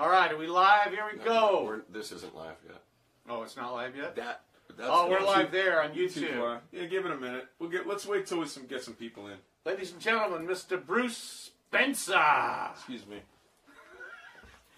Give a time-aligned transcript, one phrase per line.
[0.00, 0.92] All right, are we live?
[0.92, 1.64] Here we No, go.
[1.64, 2.80] we're- this isn't live yet.
[3.28, 4.16] Oh, it's not live yet.
[4.16, 4.40] That.
[4.70, 6.38] That's Oh, we're live there on YouTube.
[6.40, 6.62] live.
[6.72, 7.48] Yeah, give it a minute.
[7.58, 7.86] We'll get.
[7.86, 9.36] Let's wait till we some get some people in.
[9.66, 10.82] Ladies and gentlemen, Mr.
[10.82, 12.70] Bruce Spencer.
[12.72, 13.20] Excuse me.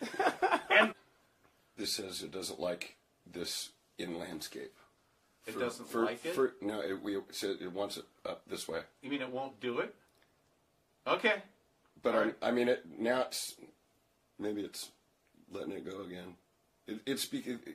[0.70, 0.92] And
[1.76, 4.74] This says it doesn't like this in landscape.
[5.46, 6.34] it For- doesn't for- like it.
[6.34, 8.80] For, no, it, we said it wants it up this way.
[9.02, 9.94] you mean it won't do it?
[11.06, 11.42] Okay.
[12.02, 12.34] But I, right.
[12.42, 13.54] I mean, it now it's
[14.40, 14.90] maybe it's
[15.52, 16.34] letting it go again.
[16.86, 17.28] It, it's.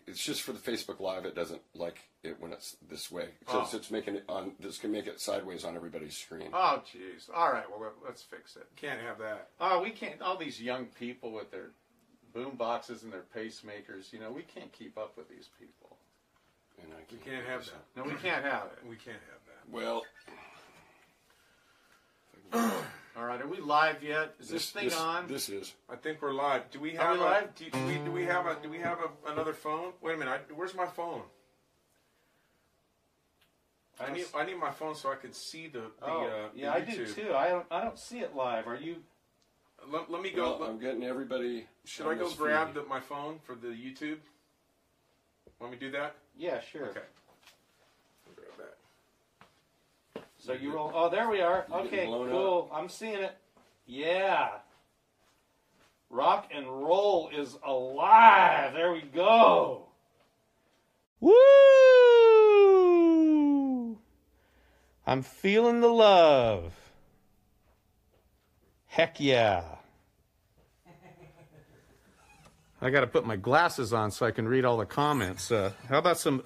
[0.05, 1.25] It's just for the Facebook Live.
[1.25, 3.29] It doesn't like it when it's this way.
[3.47, 3.63] Oh.
[3.65, 3.77] So Oh.
[3.79, 4.51] it's making it on.
[4.59, 6.49] This can make it sideways on everybody's screen.
[6.53, 7.29] Oh, jeez.
[7.33, 7.63] All right.
[7.69, 8.67] Well, let's fix it.
[8.75, 9.49] Can't have that.
[9.61, 10.21] Oh, we can't.
[10.21, 11.69] All these young people with their
[12.33, 14.11] boom boxes and their pacemakers.
[14.11, 15.97] You know, we can't keep up with these people.
[16.83, 17.85] And I can't We can't have that.
[17.95, 18.79] No, we can't have it.
[18.87, 19.71] We can't have that.
[19.71, 20.03] Well,
[23.17, 23.41] All right.
[23.41, 24.35] Are we live yet?
[24.39, 25.27] Is this, thing this, on?
[25.27, 25.73] This is.
[25.89, 26.69] I think we're live.
[26.69, 27.01] Do we have?
[27.01, 27.55] Are have we a, live?
[27.55, 29.93] Do, do we do we have a do we have a, another phone?
[30.01, 30.31] Wait a minute.
[30.31, 31.23] I, where's my phone?
[33.99, 36.59] I need I need my phone so I can see the, the oh, uh, the
[36.59, 37.33] yeah, I do too.
[37.33, 37.65] I don't.
[37.71, 38.67] I don't see it live.
[38.67, 38.97] Are you?
[39.89, 40.51] Let, let me go.
[40.51, 41.65] Well, let- I'm getting everybody.
[41.85, 44.17] should on I go this grab the, my phone for the YouTube?
[45.59, 46.15] Let me do that?
[46.37, 46.89] Yeah, sure.
[46.89, 46.99] Okay.
[48.27, 48.69] I'll grab
[50.13, 50.23] that.
[50.47, 50.91] So you roll.
[50.95, 51.65] Oh, there we are.
[51.67, 52.71] You getting Okay, blown cool.
[52.73, 53.35] I'm seeing it.
[53.85, 54.47] Yeah.
[56.09, 58.71] Rock and roll is alive.
[58.73, 59.87] There we go.
[61.19, 61.33] Woo!
[65.05, 66.71] I'm feeling the love.
[68.85, 69.65] Heck yeah.
[72.81, 75.51] I got to put my glasses on so I can read all the comments.
[75.51, 76.41] Uh, how about some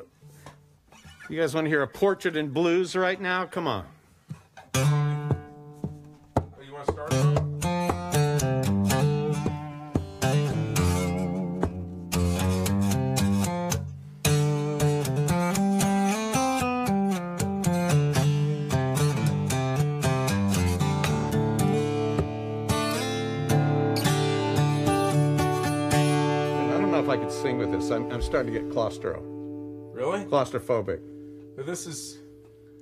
[1.32, 3.46] you guys want to hear a portrait in blues right now?
[3.46, 3.86] Come on.
[4.76, 5.22] Oh,
[6.62, 7.14] you want to start?
[25.94, 27.90] I don't know if I could sing with this.
[27.90, 29.22] I'm, I'm starting to get claustro,
[29.94, 30.26] Really?
[30.26, 31.11] claustrophobic.
[31.64, 32.20] This is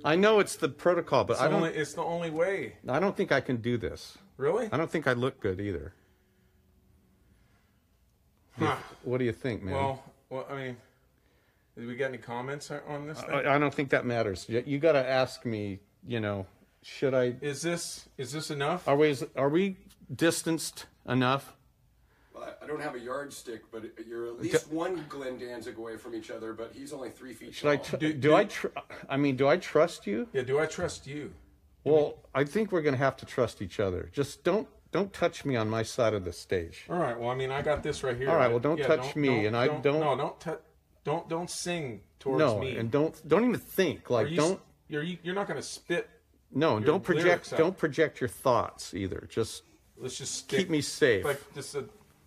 [0.04, 1.56] I know it's the protocol, but I don't.
[1.56, 2.74] only it's the only way.
[2.88, 4.16] I don't think I can do this.
[4.36, 4.68] Really?
[4.72, 5.92] I don't think I look good either.
[8.58, 8.76] Huh.
[9.04, 9.74] What do you think, man?
[9.74, 10.76] Well, well, I mean,
[11.76, 13.30] did we get any comments on- this thing?
[13.30, 14.46] I, I don't think that matters.
[14.48, 15.80] You, you got to ask me.
[16.06, 16.46] You know,
[16.82, 17.34] should I?
[17.42, 18.88] Is this is this enough?
[18.88, 19.14] Are we?
[19.36, 19.76] Are we
[20.14, 21.54] distanced enough?
[22.40, 25.96] Well, I- I don't have a yardstick, but you're at least one Glenn Danzig away
[25.96, 26.52] from each other.
[26.52, 27.76] But he's only three feet Should I?
[27.76, 27.84] tall.
[27.84, 28.44] Tr- Do- do, do- I?
[28.44, 28.66] Tr-
[29.08, 30.28] I mean, do I trust you?
[30.32, 30.42] Yeah.
[30.42, 31.32] Do I trust you?
[31.84, 34.10] Well, I think we're going to have to trust each other.
[34.12, 36.84] Just don't don't touch me on my side of the stage.
[36.90, 37.18] All right.
[37.18, 38.28] Well, I mean, I got this right here.
[38.28, 40.60] All right, well, don't yeah, touch me, and I don't- No, don't touch.
[41.04, 42.76] Don't don't sing towards No, me.
[42.76, 46.08] and don't don't even think Are like you, don't You're you're not going to spit.
[46.52, 49.26] no and don't project don't project your thoughts either.
[49.30, 49.62] Just
[49.96, 51.24] Let's just stick, keep me safe.
[51.24, 51.84] like just a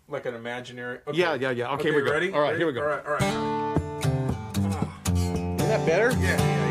[0.08, 0.98] like an imaginary.
[1.06, 1.18] Okay.
[1.18, 1.72] Yeah, yeah, yeah.
[1.72, 2.10] Okay, Okay, we go.
[2.12, 2.32] ready?
[2.32, 2.58] All right, Ready?
[2.58, 2.80] here we go.
[2.82, 3.22] All right, all right.
[5.16, 6.10] Isn't that better?
[6.12, 6.63] Yeah, yeah, yeah, yeah.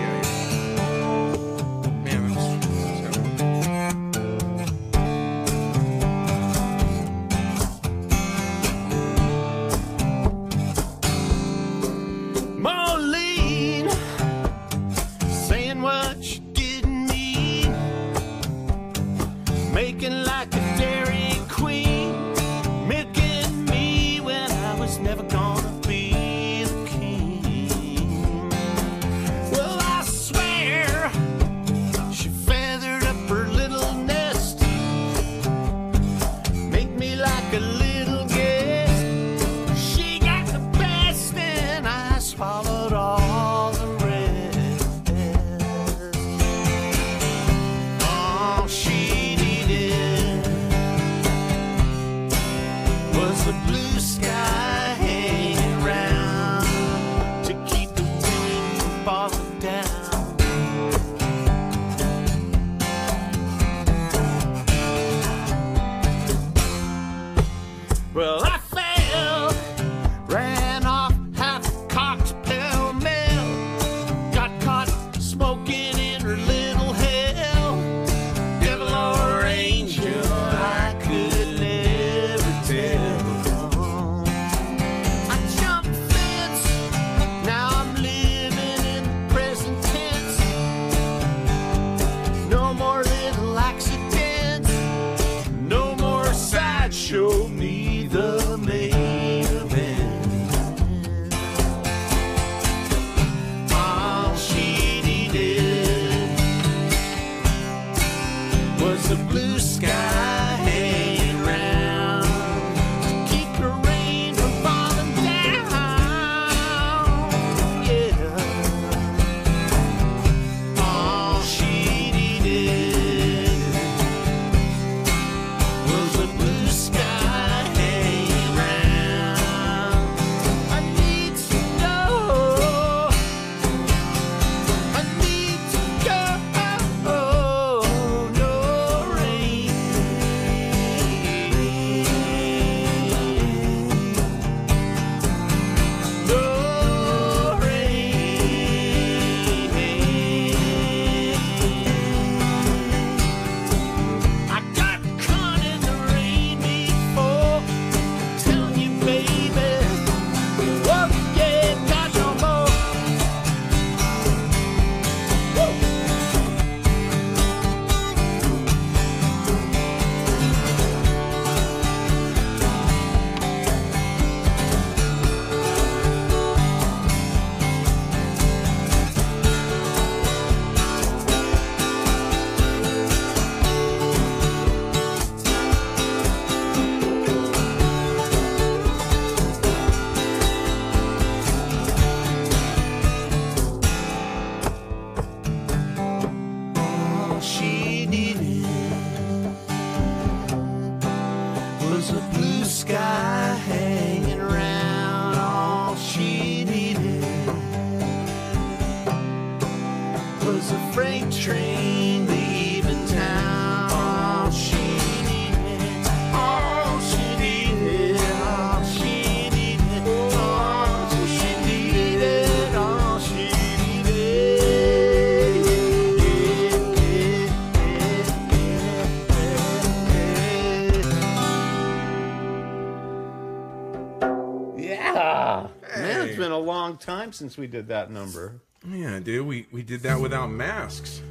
[237.33, 238.61] Time since we did that number.
[238.87, 241.21] Yeah, dude, we, we did that without masks.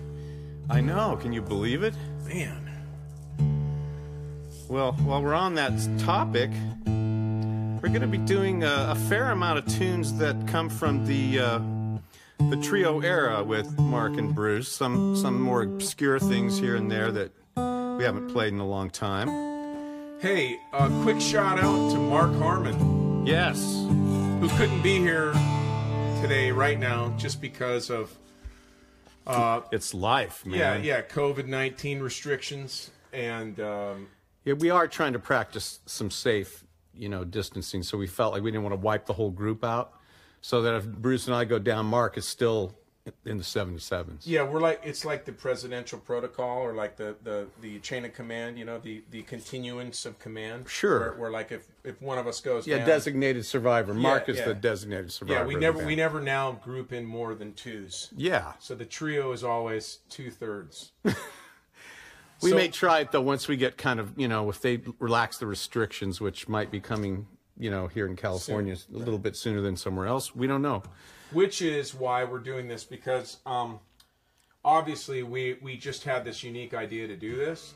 [0.70, 1.16] I know.
[1.20, 1.94] Can you believe it?
[2.26, 2.68] Man.
[4.68, 6.50] Well, while we're on that topic,
[6.86, 11.38] we're going to be doing a, a fair amount of tunes that come from the
[11.40, 11.60] uh,
[12.50, 14.68] the trio era with Mark and Bruce.
[14.68, 17.32] Some some more obscure things here and there that
[17.98, 19.28] we haven't played in a long time.
[20.20, 23.60] Hey, a quick shout out to Mark Harmon, Yes.
[24.40, 25.34] who couldn't be here
[26.22, 28.16] today, right now, just because of
[29.72, 30.56] It's life, man.
[30.58, 34.06] yeah, yeah, COVID nineteen restrictions and um,
[34.44, 36.64] Yeah, we are trying to practice some safe,
[36.94, 37.82] you know, distancing.
[37.82, 39.94] So we felt like we didn't want to wipe the whole group out.
[40.40, 42.76] So that if Bruce and I go down, Mark is still
[43.24, 44.20] in the 77s.
[44.24, 48.14] yeah, we're like it's like the presidential protocol or like the, the, the chain of
[48.14, 50.68] command, you know, the, the continuance of command.
[50.68, 51.00] Sure.
[51.00, 53.92] Where, where like if, if one of us goes Yeah, down, designated survivor.
[53.92, 54.44] Mark is yeah.
[54.46, 55.40] the designated survivor.
[55.40, 58.10] yeah, we never we never now group in more than twos.
[58.16, 60.92] Yeah, So the trio is always two thirds.
[61.04, 64.80] we So- may try it though once we get kind of you know if they
[65.00, 67.26] relax the restrictions, which might be coming
[67.58, 70.36] you know here in California a little bit sooner than somewhere else.
[70.36, 70.84] We don't know.
[71.32, 73.78] Which is why we're doing this because um,
[74.64, 77.74] obviously we we just had this unique idea to do this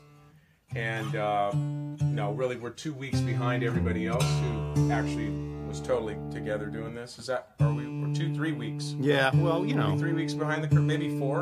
[0.75, 5.29] and uh, no really we're two weeks behind everybody else who actually
[5.67, 9.65] was totally together doing this is that are we we're two three weeks Yeah, well
[9.65, 11.41] you know three weeks behind the curve maybe four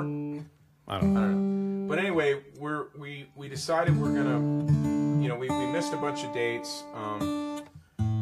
[0.87, 1.19] I don't know.
[1.19, 1.87] I don't know.
[1.87, 4.39] But anyway, we're we we decided we're gonna,
[5.21, 6.83] you know, we, we missed a bunch of dates.
[6.93, 7.19] Um,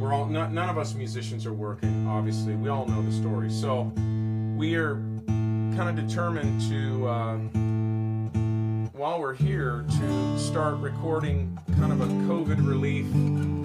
[0.03, 2.05] we're all not, none of us musicians are working.
[2.07, 3.49] Obviously, we all know the story.
[3.49, 3.83] So
[4.57, 4.95] we are
[5.25, 7.37] kind of determined to, uh,
[8.89, 13.09] while we're here, to start recording kind of a COVID relief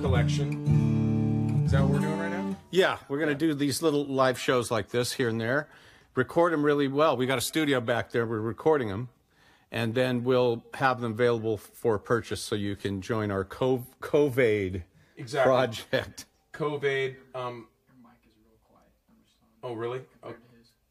[0.00, 1.64] collection.
[1.64, 2.57] Is that what we're doing right now?
[2.71, 5.68] Yeah, we're going to do these little live shows like this here and there,
[6.14, 7.16] record them really well.
[7.16, 9.09] We got a studio back there, we're recording them,
[9.73, 14.85] and then we'll have them available for purchase so you can join our Co- COVID
[15.19, 15.51] Exactly.
[15.51, 16.25] project.
[16.53, 17.17] COVID.
[17.35, 17.67] Um,
[19.63, 20.03] oh, really?
[20.23, 20.35] O-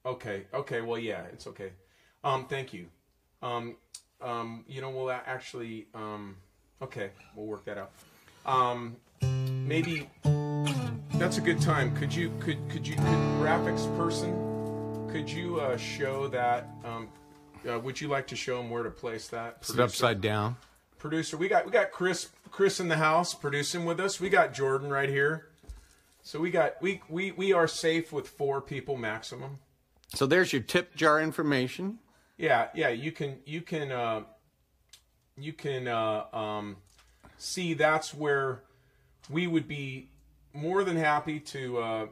[0.06, 0.44] Okay.
[0.54, 0.82] Okay.
[0.82, 1.72] Well, yeah, it's okay.
[2.24, 2.86] Um, thank you.
[3.42, 3.76] Um,
[4.22, 5.88] um, you know, we'll actually.
[5.94, 6.38] Um,
[6.82, 7.92] okay, we'll work that out.
[8.46, 10.10] Um, maybe
[11.16, 11.96] that's a good time.
[11.96, 12.32] Could you?
[12.40, 12.96] Could could you?
[12.96, 13.06] Could
[13.42, 14.34] graphics person?
[15.12, 16.70] Could you uh, show that?
[16.86, 17.10] Um,
[17.70, 19.66] uh, would you like to show them where to place that?
[19.66, 19.84] Sit producer?
[19.84, 20.56] upside down.
[21.00, 21.36] producer.
[21.38, 24.20] We got we got Chris Chris in the house producing with us.
[24.20, 25.50] We got Jordan right here.
[26.22, 29.60] So we got we we we are safe with four people maximum.
[30.14, 32.00] So there's your tip jar information.
[32.38, 32.90] Yeah, yeah.
[32.90, 34.24] You can you can uh,
[35.38, 36.78] you can uh, um,
[37.38, 38.64] see that's where
[39.30, 40.10] we would be
[40.54, 41.78] more than happy to.
[41.78, 42.06] Uh,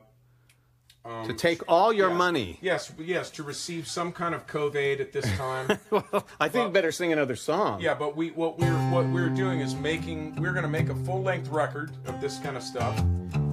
[1.05, 2.15] to um, take all your yeah.
[2.17, 2.57] money.
[2.61, 5.77] Yes, yes, to receive some kind of COVID at this time.
[6.39, 7.79] I think better sing another song.
[7.79, 11.21] Yeah, but we what we're what we're doing is making we're gonna make a full
[11.21, 12.97] length record of this kind of stuff,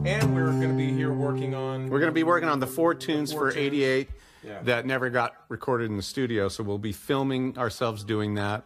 [0.04, 2.94] and we're gonna be here working on We're going to be working on the four
[2.94, 3.66] tunes four for tunes.
[3.66, 4.08] 88
[4.42, 4.62] Yeah.
[4.62, 6.48] that never got recorded in the studio.
[6.48, 8.64] So we'll be filming ourselves doing that.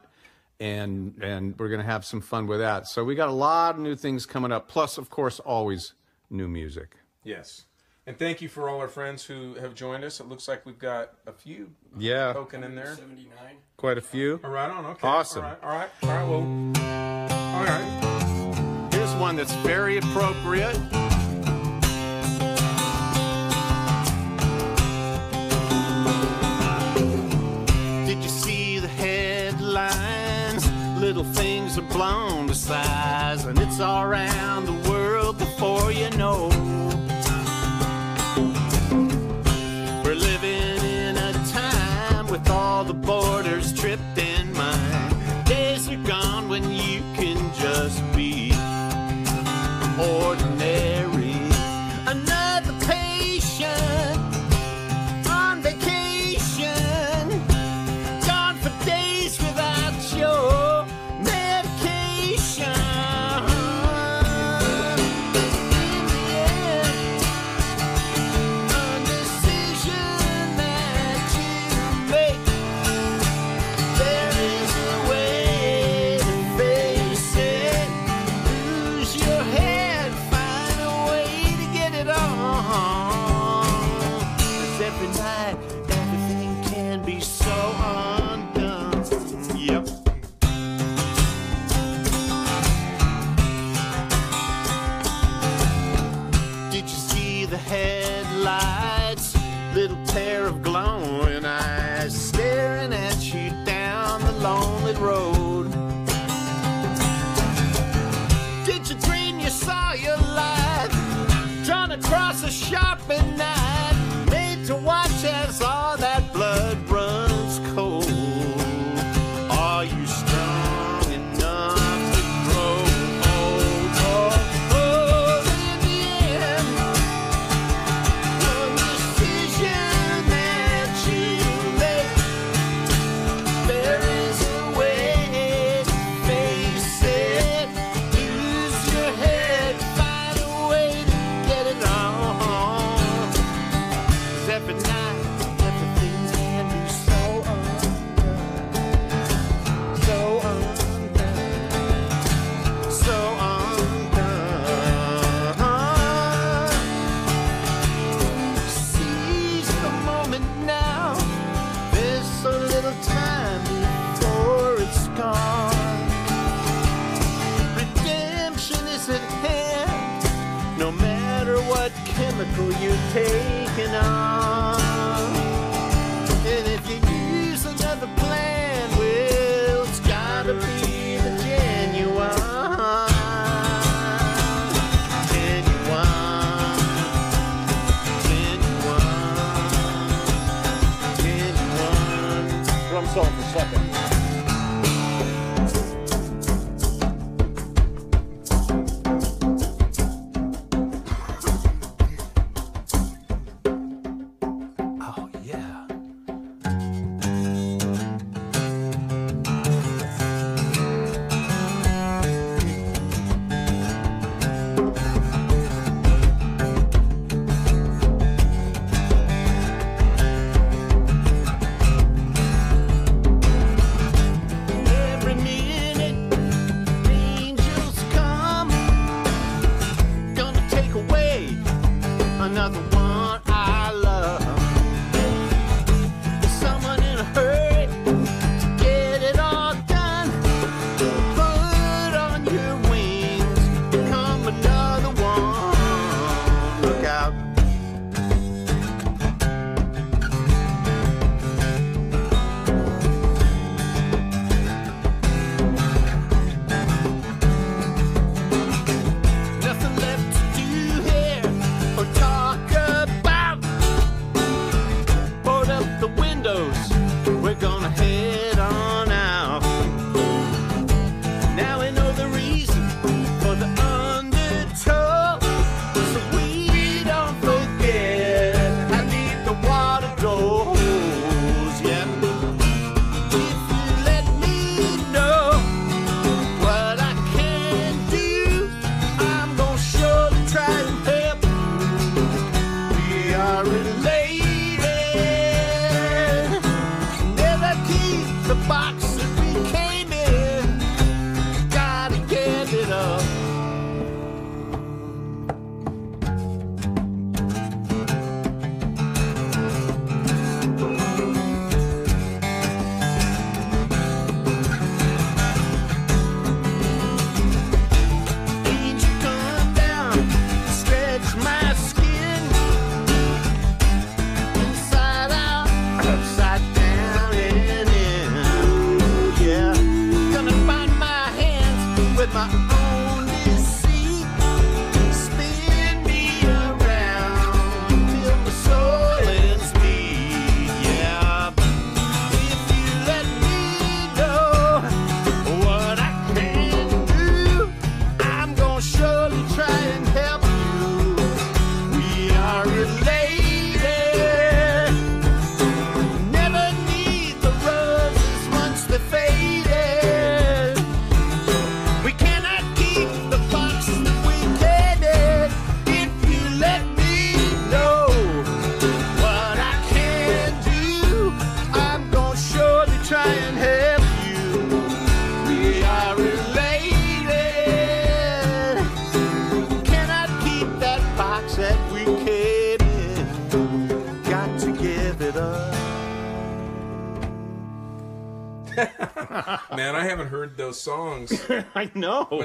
[0.59, 2.87] And, and we're going to have some fun with that.
[2.87, 4.69] So we got a lot of new things coming up.
[4.69, 5.93] Plus, of course, always
[6.31, 6.97] new music.
[7.25, 7.66] yes.
[8.06, 10.20] And thank you for all our friends who have joined us.
[10.20, 12.94] It looks like we've got a few Yeah, token in there.
[12.94, 13.32] 79.
[13.76, 14.38] quite a few.
[14.44, 15.06] All right, on okay.
[15.08, 15.44] Awesome.
[15.44, 16.28] All right, all right, all right.
[16.28, 18.88] Well, all right.
[18.94, 20.76] Here's one that's very appropriate.
[28.06, 30.64] Did you see the headlines?
[31.00, 36.48] Little things are blown to size, and it's all around the world before you know.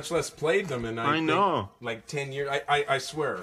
[0.01, 1.69] Much less played them, and I, I think, know.
[1.79, 2.49] like ten years.
[2.49, 3.41] I, I, I swear.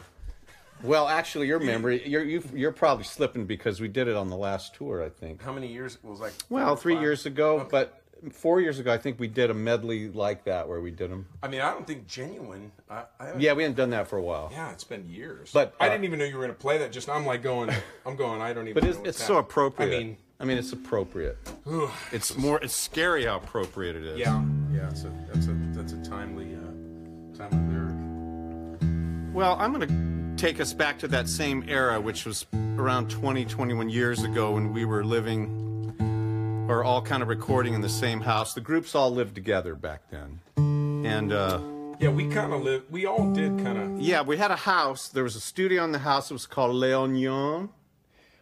[0.83, 4.37] Well, actually, your memory, you're you, you're probably slipping because we did it on the
[4.37, 5.43] last tour, I think.
[5.43, 5.99] How many years?
[6.03, 7.03] Was like Well, three five?
[7.03, 7.69] years ago, Okay.
[7.71, 11.11] but four years ago, I think we did a medley like that where we did
[11.11, 11.27] them.
[11.43, 12.73] I mean, I don't think genuine.
[12.91, 14.51] I, I Yeah, we hadn't done that for a while.
[14.53, 15.51] yeah, it's been years.
[15.53, 16.91] But, I uh, didn't even know you were going to play that.
[16.93, 17.71] Just I'm like going.
[18.07, 18.41] I'm going.
[18.41, 18.75] I don't even.
[18.75, 19.95] But know it's, what's it's so appropriate.
[19.95, 21.37] I mean, I mean, it's appropriate.
[22.13, 22.61] It's more.
[22.63, 24.19] It's scary how appropriate it is.
[24.21, 24.41] yeah,
[24.79, 24.89] yeah.
[24.91, 29.35] It's a, that's a that's a timely uh, timely lyric.
[29.35, 33.45] Well, I'm going to take us back to that same era, which was around 20,
[33.45, 38.21] 21 years ago when we were living or all kind of recording in the same
[38.21, 38.55] house.
[38.55, 40.41] The groups all lived together back then.
[40.57, 41.61] And uh,
[42.01, 42.91] Yeah, we kind of lived.
[42.91, 45.09] We all did kind of, yeah, we had a house.
[45.09, 46.31] There was a studio in the house.
[46.31, 47.69] It was called Leonion.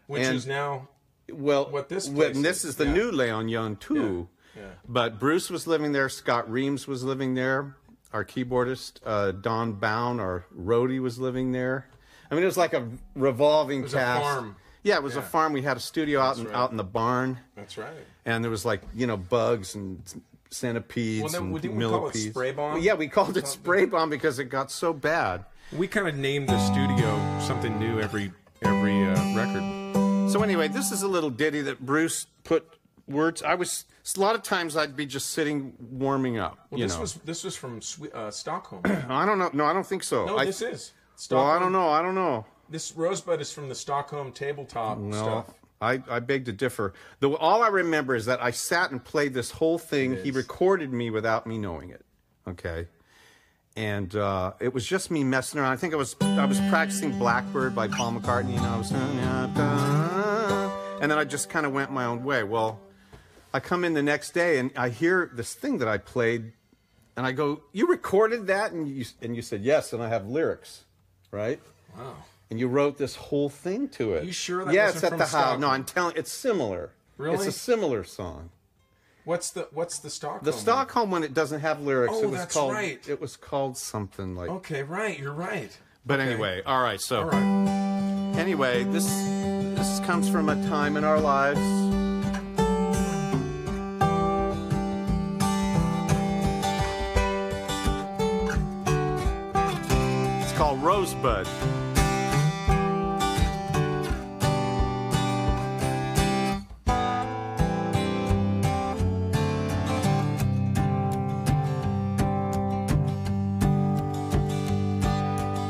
[0.06, 0.88] which And- is now.
[1.30, 2.92] Well, What this well, place and this is, is the yeah.
[2.94, 4.28] new Leonion too.
[4.30, 4.62] Yeah, yeah.
[4.88, 6.08] But Bruce was living there.
[6.08, 7.76] Scott Reams was living there.
[8.12, 11.86] Our keyboardist uh, Don Bound, our roadie, was living there.
[12.30, 14.22] I mean, it was like a revolving was a cast.
[14.22, 14.56] farm.
[14.82, 15.52] Yeah, it was a farm.
[15.52, 16.54] We had a studio out in, right.
[16.54, 17.92] out in the barn, That's right.
[18.24, 20.00] and there was like you know bugs and
[20.50, 22.30] centipedes Well, then, and didn't we call it millipedes.
[22.30, 22.74] spray bomb?
[22.74, 25.44] Well, yeah, we called it spray bomb because it got so bad.
[25.76, 30.30] We kind of named the studio something new every every uh, record.
[30.30, 32.75] So anyway, this is a little ditty that Bruce put
[33.08, 33.42] words.
[33.42, 33.84] I was
[34.16, 36.66] a lot of times I'd be just sitting warming up.
[36.70, 37.80] Well, this know, was this was from
[38.12, 38.82] uh, Stockholm.
[39.08, 39.50] I don't know.
[39.52, 40.26] No, I don't think so.
[40.26, 40.70] No, I, this is.
[40.70, 41.56] Well, Stockholm.
[41.56, 41.88] I don't know.
[41.88, 42.46] I don't know.
[42.68, 45.54] This rosebud is from the Stockholm tabletop No, stuff.
[45.80, 46.94] I, I beg to differ.
[47.20, 50.16] The, all I remember is that I sat and played this whole thing.
[50.16, 52.04] He recorded me without me knowing it.
[52.48, 52.88] Okay.
[53.76, 55.72] And uh, it was just me messing around.
[55.72, 59.18] I think I was I was practicing Blackbird by Paul McCartney, and I was, and
[61.10, 62.42] then I just kind of went my own way.
[62.42, 62.80] Well,
[63.56, 66.52] I come in the next day and I hear this thing that I played,
[67.16, 70.26] and I go, "You recorded that?" And you and you said yes, and I have
[70.28, 70.84] lyrics,
[71.30, 71.60] right?
[71.96, 72.16] Wow.
[72.50, 74.24] and you wrote this whole thing to it.
[74.24, 75.58] You sure that yeah, it's at the house.
[75.58, 76.14] No, I'm telling.
[76.16, 76.90] It's similar.
[77.16, 77.34] Really?
[77.36, 78.50] It's a similar song.
[79.24, 80.44] What's the what's the Stockholm?
[80.44, 80.52] The?
[80.52, 82.12] Stockholm one, it doesn't have lyrics.
[82.14, 82.72] Oh, it was that's called.
[82.74, 83.00] right.
[83.08, 84.50] It was called something like.
[84.50, 85.18] Okay, right.
[85.18, 85.76] You're right.
[86.04, 86.30] But Okay.
[86.30, 87.00] anyway, all right.
[87.00, 88.34] So All right.
[88.36, 89.06] anyway, this
[89.76, 91.85] this comes from a time in our lives.
[100.86, 101.48] Rosebud.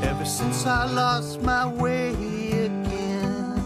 [0.02, 2.10] Ever since I lost my way
[2.66, 3.58] again,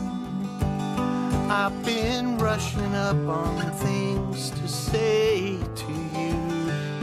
[1.50, 6.32] I've been rushing up on things to say to you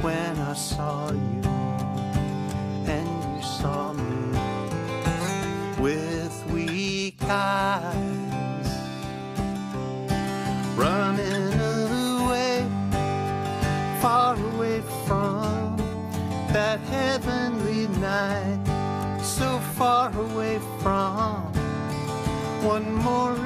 [0.01, 1.36] when I saw you
[23.07, 23.36] one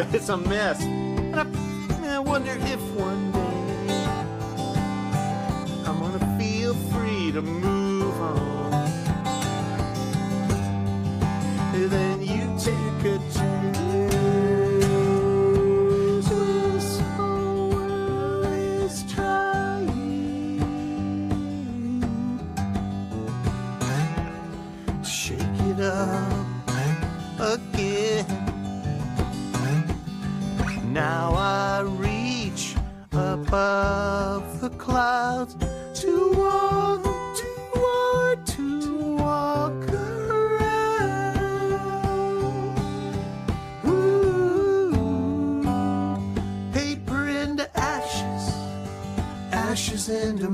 [0.14, 0.80] it's a mess.
[0.82, 3.38] and I, I wonder if one day
[5.86, 7.79] I'm gonna feel free to move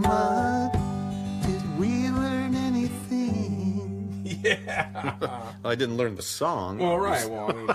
[0.04, 1.42] ashes mud.
[1.42, 4.22] Did we learn anything?
[4.24, 5.14] Yeah.
[5.64, 6.78] I didn't learn the song.
[6.78, 7.28] well, right.
[7.28, 7.70] Well, I mean,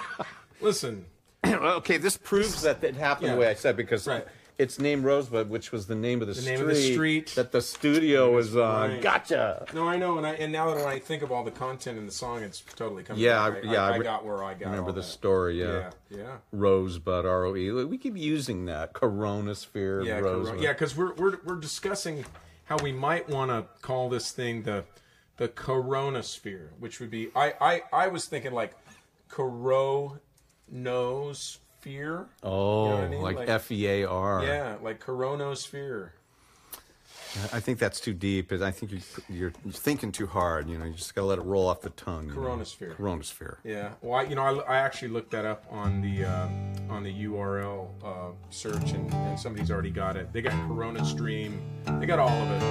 [0.62, 1.06] listen.
[1.46, 3.34] okay, this proves that it happened Yeah.
[3.36, 4.26] the way I said because Right.
[4.62, 7.28] It's named Rosebud, which was the name of the, The street, name of the street.
[7.36, 8.92] that the studio was on.
[8.92, 9.02] right.
[9.02, 9.66] Gotcha.
[9.74, 11.98] No, I know, and I and now that when I think of all the content
[11.98, 13.22] in the song, it's totally coming.
[13.24, 13.66] Yeah, back.
[13.66, 14.70] I- yeah, I, I got where I got.
[14.70, 15.08] Remember the that.
[15.08, 15.60] story?
[15.60, 17.72] Yeah, yeah, Rosebud, R O E.
[17.72, 20.46] We keep using that Coronasphere, yeah, Rosebud.
[20.48, 20.74] corona- yeah.
[20.74, 22.24] Because we're we're we're discussing
[22.66, 24.84] how we might want to call this thing the
[25.38, 28.74] the coronasphere, which would be I I I was thinking like
[31.86, 32.26] coronosphere.
[32.44, 33.22] Oh, You know what I mean?
[33.22, 34.44] like Like- F E A R.
[34.46, 36.10] Yeah, like coronosphere.
[37.54, 38.52] I think that's too deep.
[38.52, 40.68] I think you're, you're thinking too hard.
[40.70, 42.28] You know, you just gotta let it roll off the tongue.
[42.28, 42.42] you know.
[42.42, 43.56] Coronasphere.
[43.64, 43.92] Yeah.
[44.02, 46.48] Well, I, you know, I, I actually looked that up on the uh,
[46.90, 50.34] on the URL uh, search, and, and somebody's already got it.
[50.34, 51.62] They got Corona Stream.
[52.02, 52.64] They got all of it.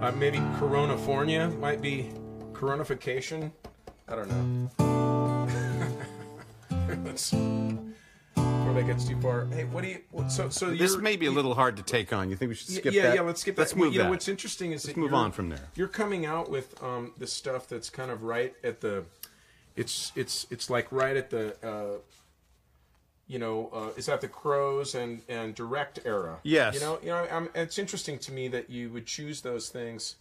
[0.00, 2.10] Uh, maybe Coronafornia might be
[2.52, 3.50] Coronification.
[4.06, 4.28] I don't
[4.78, 4.93] know.
[7.04, 9.46] Before that gets too far.
[9.46, 10.00] Hey, what do you?
[10.10, 12.30] what- So so This may be a little hard to take on.
[12.30, 13.08] You think we should skip yeah, that?
[13.08, 13.14] yeah.
[13.16, 13.62] Yeah, let's skip that.
[13.62, 14.04] Let's move you that.
[14.04, 15.68] know what's interesting is Let's move on from there.
[15.74, 19.04] You're coming out with um, the stuff that's kind of right at the.
[19.76, 21.54] It's it's it's like right at the.
[21.62, 21.98] Uh,
[23.26, 26.38] you know, uh, is that the Crows and and Direct era?
[26.42, 26.74] Yes.
[26.74, 30.16] You know, you know, I'm, it's interesting to me that you would choose those things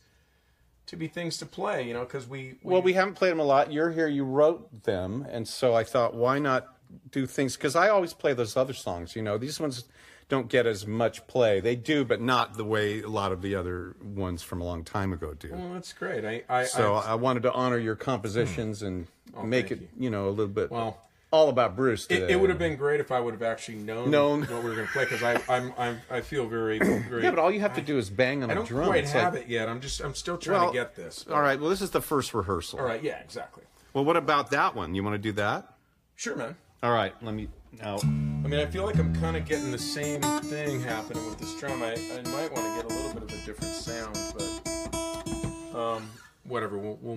[0.86, 1.86] to be things to play.
[1.88, 3.72] You know, because we, we Well, we haven't played them a lot.
[3.74, 4.08] You're here.
[4.08, 6.73] You wrote them, and so I thought, why not
[7.12, 7.56] do things?
[7.56, 9.16] Because I always play those other songs.
[9.16, 9.86] You know, these ones
[10.30, 11.60] don't get as much play.
[11.60, 14.84] They do, but not the way a lot of the other ones from a long
[14.84, 15.50] time ago do.
[15.52, 16.26] Well, that's great.
[16.26, 19.10] I, I so I, I, wanted to honor your compositions and mm.
[19.36, 20.10] oh, make it, thank you.
[20.10, 20.98] know, a little bit Well,
[21.34, 22.06] all about Bruce.
[22.10, 24.42] It, it would have been great if I would have actually known, Known.
[24.42, 27.24] what we were going to play because I I'm, I'm I feel very very.
[27.24, 28.88] Yeah, but all you have to do is bang on I a don't drum.
[28.88, 29.68] quite It's have like- it yet.
[29.68, 31.26] I'm just I'm still trying Well, to get this.
[31.30, 31.60] All right.
[31.60, 32.80] Well, this is the first rehearsal.
[32.80, 33.02] All right.
[33.04, 33.20] Yeah.
[33.20, 33.64] Exactly.
[33.94, 34.96] Well, what about that one?
[34.96, 35.76] You want to do that?
[36.16, 36.56] Sure, man.
[36.84, 37.16] All right.
[37.24, 37.48] Let me
[37.82, 37.98] now.
[38.04, 41.58] I mean, I feel like I'm kind of getting the same thing happening with this
[41.58, 41.82] drum.
[41.82, 46.10] I, I might want to get a little bit of a different sound, but um,
[46.44, 46.78] whatever.
[46.78, 47.16] We'll we'll,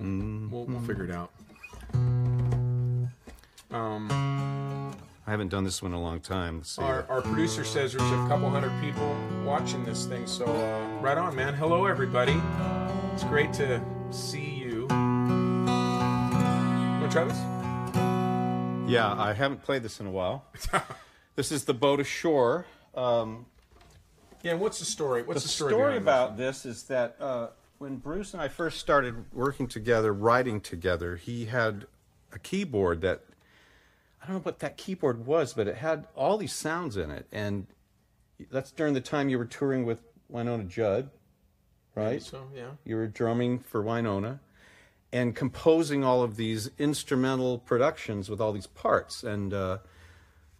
[0.49, 1.31] we'll we'll figure it out.
[3.69, 4.07] Um,
[5.27, 6.63] I haven't done this one in a long time.
[6.77, 11.17] Our, our producer says there's a couple hundred people watching this thing, so uh, right
[11.17, 11.53] on, man.
[11.53, 12.41] Hello, everybody.
[13.13, 14.87] It's great to see you.
[14.89, 15.67] Want
[17.03, 17.56] to try this?
[18.87, 20.45] Yeah, I haven't played this in a while.
[21.35, 22.65] this is the boat ashore.
[22.95, 23.45] Um,
[24.43, 24.55] Yeah.
[24.55, 25.23] What's the story?
[25.23, 27.47] What's the the, story, story about this is that uh,
[27.77, 31.85] when Bruce and I first started working together, writing together, he had
[32.31, 33.23] a keyboard that
[34.21, 37.27] I don't know what that keyboard was, but it had all these sounds in it,
[37.31, 37.67] and
[38.51, 41.09] that's during the time you were touring with Wynonna Judd,
[41.95, 42.21] right?
[42.21, 42.71] So yeah.
[42.83, 44.39] You were drumming for Winona
[45.11, 49.23] and composing all of these instrumental productions with all these parts.
[49.23, 49.77] And uh,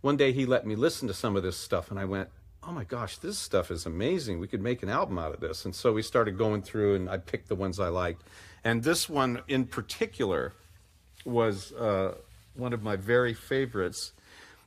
[0.01, 2.29] one day he let me listen to some of this stuff, and I went,
[2.63, 4.39] "Oh my gosh, this stuff is amazing!
[4.39, 7.09] We could make an album out of this." And so we started going through, and
[7.09, 8.23] I picked the ones I liked.
[8.63, 10.53] And this one in particular
[11.25, 12.15] was uh,
[12.55, 14.13] one of my very favorites.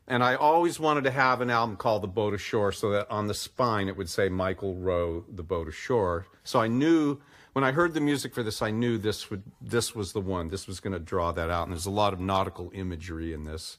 [0.06, 3.28] And I always wanted to have an album called The Boat Ashore so that on
[3.28, 6.26] the spine it would say Michael Roe, The Boat Ashore.
[6.42, 7.20] So I knew
[7.52, 10.48] when I heard the music for this, I knew this would this was the one.
[10.48, 11.64] This was going to draw that out.
[11.64, 13.78] And there's a lot of nautical imagery in this.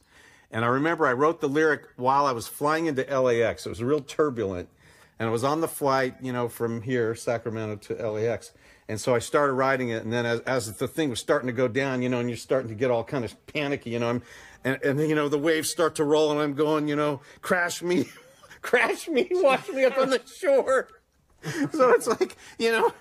[0.51, 3.65] And I remember I wrote the lyric while I was flying into LAX.
[3.65, 4.69] It was real turbulent.
[5.17, 8.51] And I was on the flight, you know, from here, Sacramento to LAX.
[8.89, 11.53] And so I started writing it, and then as, as the thing was starting to
[11.53, 14.09] go down, you know, and you're starting to get all kind of panicky, you know,
[14.09, 14.21] I'm,
[14.65, 17.81] and, and you know the waves start to roll, and I'm going, you know, crash
[17.81, 18.09] me,
[18.61, 20.89] crash me, wash me up on the shore.
[21.71, 22.93] So it's like, you know,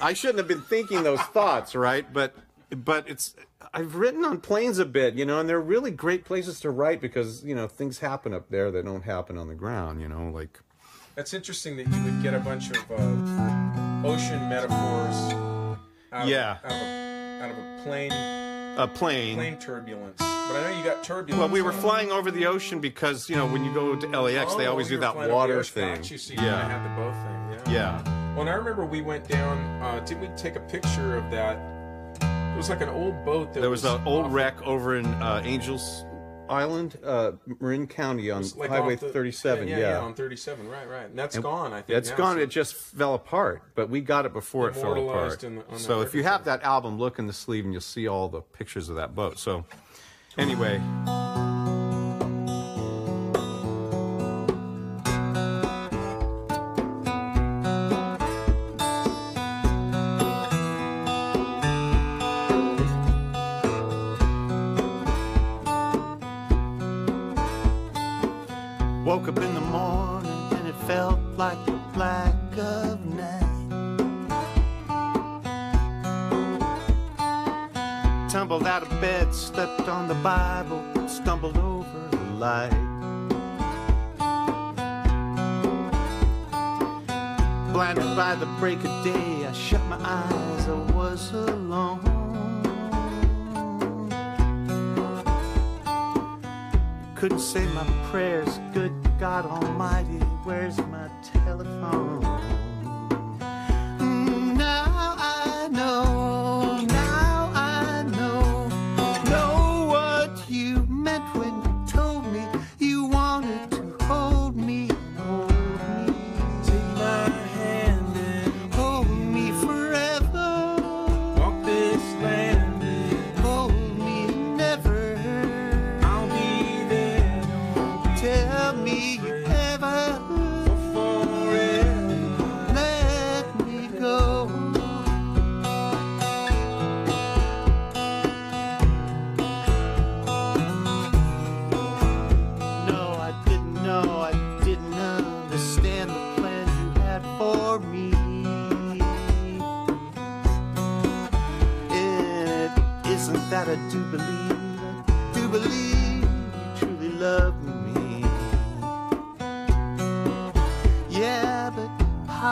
[0.00, 2.10] I shouldn't have been thinking those thoughts, right?
[2.12, 2.34] But
[2.70, 3.34] but it's
[3.72, 7.00] I've written on planes a bit, you know, and they're really great places to write
[7.00, 10.30] because you know things happen up there that don't happen on the ground, you know,
[10.30, 10.60] like
[11.14, 15.34] That's interesting that you would get a bunch of uh, ocean metaphors
[16.12, 16.58] out, Yeah.
[16.64, 18.12] of, out, of a, out of a plane
[18.78, 19.36] a plane.
[19.36, 20.18] plane turbulence.
[20.18, 21.40] But I know you got turbulence.
[21.40, 24.54] Well, we were flying over the ocean because you know when you go to LAX,
[24.54, 25.94] they Oh, always do that over the water thing.
[25.96, 27.14] Got you, so you kinda had the boat
[27.64, 27.72] thing.
[27.74, 28.02] Yeah.
[28.04, 28.15] yeah.
[28.36, 29.56] Well, and I remember we went down.
[29.82, 31.56] Uh, didn't we take a picture of that?
[32.20, 35.40] It was like an old boat that There was an old wreck over in uh,
[35.42, 36.04] Angels
[36.50, 39.66] Island, uh, Marin County on like Highway the- 37.
[39.66, 40.68] Yeah, Yeah, yeah, on 37.
[40.68, 41.06] Right, right.
[41.06, 41.72] And that's gone.
[41.72, 42.36] I think It's now, gone.
[42.36, 45.40] so- It just fell apart, but we got it before it fell apart.
[45.40, 48.28] The- so if you have that album, look in the sleeve and you'll see all
[48.28, 49.38] the pictures of that boat.
[49.38, 49.64] So
[50.36, 50.78] anyway,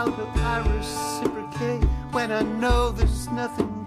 [0.04, 3.83] how do I reciprocate when I know there's nothing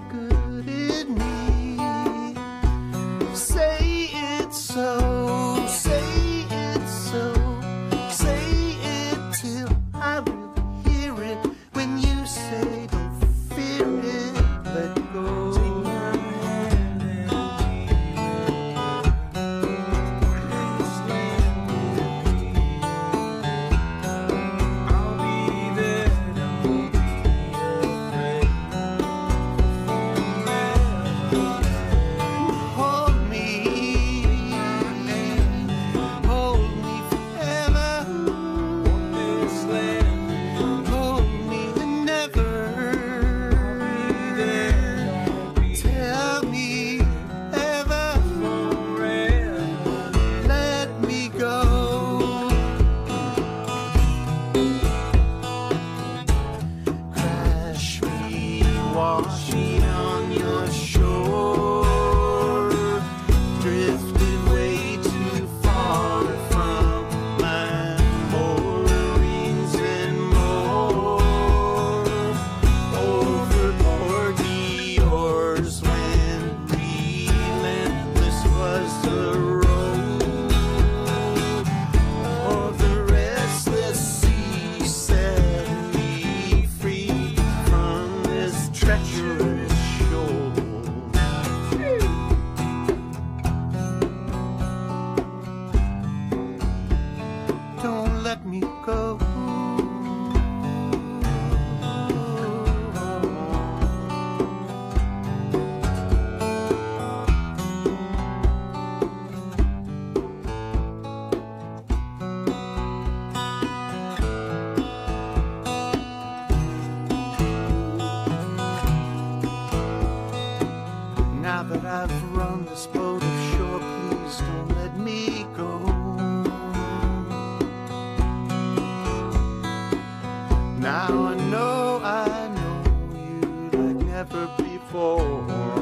[134.97, 135.76] before.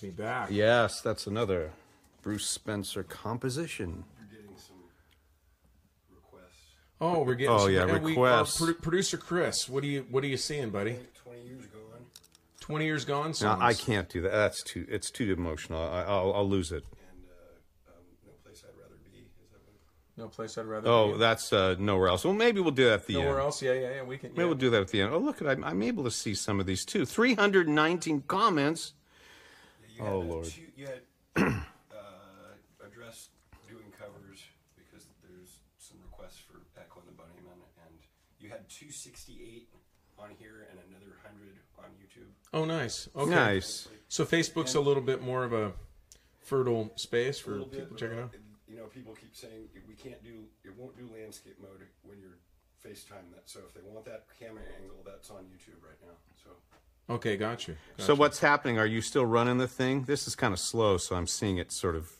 [0.00, 0.48] Brings me back.
[0.50, 1.72] Yes, that's another
[2.22, 4.04] Bruce Spencer composition.
[4.18, 4.76] We're getting some
[6.14, 6.74] requests.
[7.00, 7.54] Oh, we're getting.
[7.54, 8.62] Oh, some- yeah, and we- requests.
[8.80, 10.98] producer Chris, what do you what are you seeing, buddy?
[11.24, 11.82] 20 years gone.
[12.60, 13.32] Twenty years gone.
[13.42, 14.32] No, I can't do that.
[14.32, 14.86] That's too.
[14.88, 15.80] It's too emotional.
[15.80, 16.82] I, I'll, I'll lose it.
[17.12, 19.18] And uh, um, No Place I'd Rather Be.
[19.18, 20.88] Is that No place I'd rather.
[20.88, 21.18] Oh, be.
[21.18, 22.24] that's uh, nowhere else.
[22.24, 23.38] Well, maybe we'll do that at the nowhere end.
[23.38, 23.62] else.
[23.62, 24.02] Yeah, yeah, yeah.
[24.02, 24.30] We can.
[24.30, 24.46] Maybe yeah.
[24.46, 25.12] we'll do that at the end.
[25.14, 27.06] Oh, look at I'm, I'm able to see some of these too.
[27.06, 28.94] 319 comments.
[29.96, 30.44] You Oh, had, Lord.
[30.44, 31.02] two- you had
[31.36, 32.52] uh,
[32.84, 33.30] addressed
[33.68, 34.44] doing covers
[34.76, 37.56] because there's some requests for Echo and the Bunnymen,
[37.86, 37.94] and
[38.38, 39.68] you had 268
[40.18, 42.28] on here and another 100 on YouTube.
[42.52, 43.08] Oh, nice.
[43.16, 43.30] Okay.
[43.30, 43.88] Nice.
[44.08, 45.72] So Facebook's a little bit more of a
[46.42, 48.34] fertile space for little people bit, checking out.
[48.68, 52.38] You know, people keep saying we can't do, it won't do landscape mode when you're
[52.84, 53.46] FaceTime that.
[53.46, 56.14] So if they want that camera angle, that's on YouTube right now.
[56.42, 56.50] So
[57.08, 57.76] Okay, got you.
[57.98, 58.78] So what's happening?
[58.78, 60.02] Are you still running the thing?
[60.04, 62.10] This is kind of slow, so I'm seeing it sort of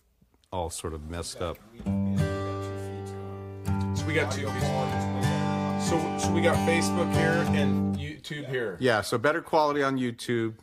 [0.53, 1.57] all sort of messed up.
[1.85, 2.20] we, we got
[2.62, 3.96] two feeds going.
[3.96, 4.46] So we got two.
[4.46, 4.68] Audio pieces.
[4.68, 5.81] quality is way better.
[5.87, 8.77] So so we got Facebook here and YouTube here.
[8.81, 10.55] Yeah, so better quality on YouTube,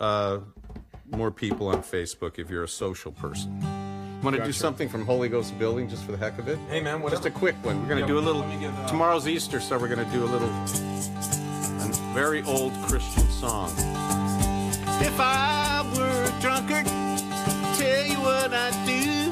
[0.00, 0.40] uh,
[1.10, 3.60] more people on Facebook if you're a social person.
[4.22, 6.56] Want to do something from Holy Ghost Building just for the heck of it?
[6.68, 7.28] Hey man, Just whatever.
[7.28, 7.80] a quick one.
[7.82, 8.42] We're going to Yeah, do a little.
[8.60, 11.41] get, uh, tomorrow's Easter, so we're going to do a little.
[12.14, 13.72] Very old Christian song.
[15.00, 16.84] If I were a drunkard,
[17.78, 19.30] tell you what I'd do.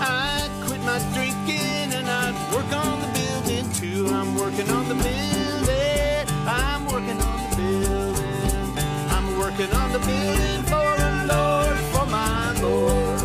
[0.00, 4.08] I'd quit my drinking and I'd work on the building too.
[4.08, 6.24] I'm working on the building.
[6.48, 8.78] I'm working on the building.
[9.10, 13.20] I'm working on the building for the Lord, for my Lord.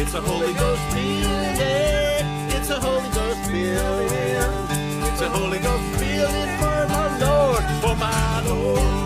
[0.00, 2.24] It's a Holy Ghost building.
[2.56, 5.12] It's a Holy Ghost building.
[5.12, 6.75] It's a Holy Ghost building
[8.48, 9.05] my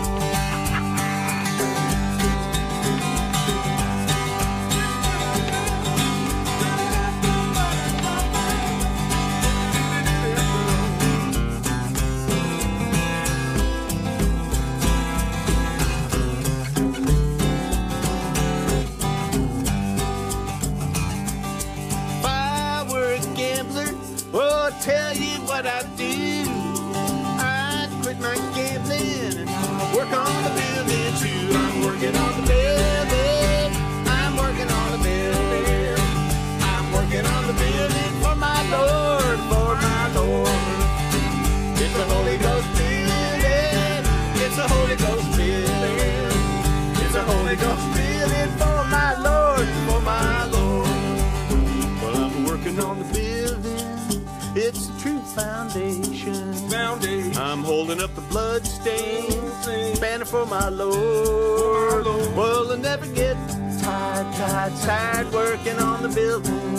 [55.41, 56.53] foundation.
[56.69, 57.37] Foundation.
[57.37, 62.05] I'm holding up the bloodstained banner for my Lord.
[62.35, 63.35] Well, I never get
[63.81, 66.77] tired, tired, tired working on the building.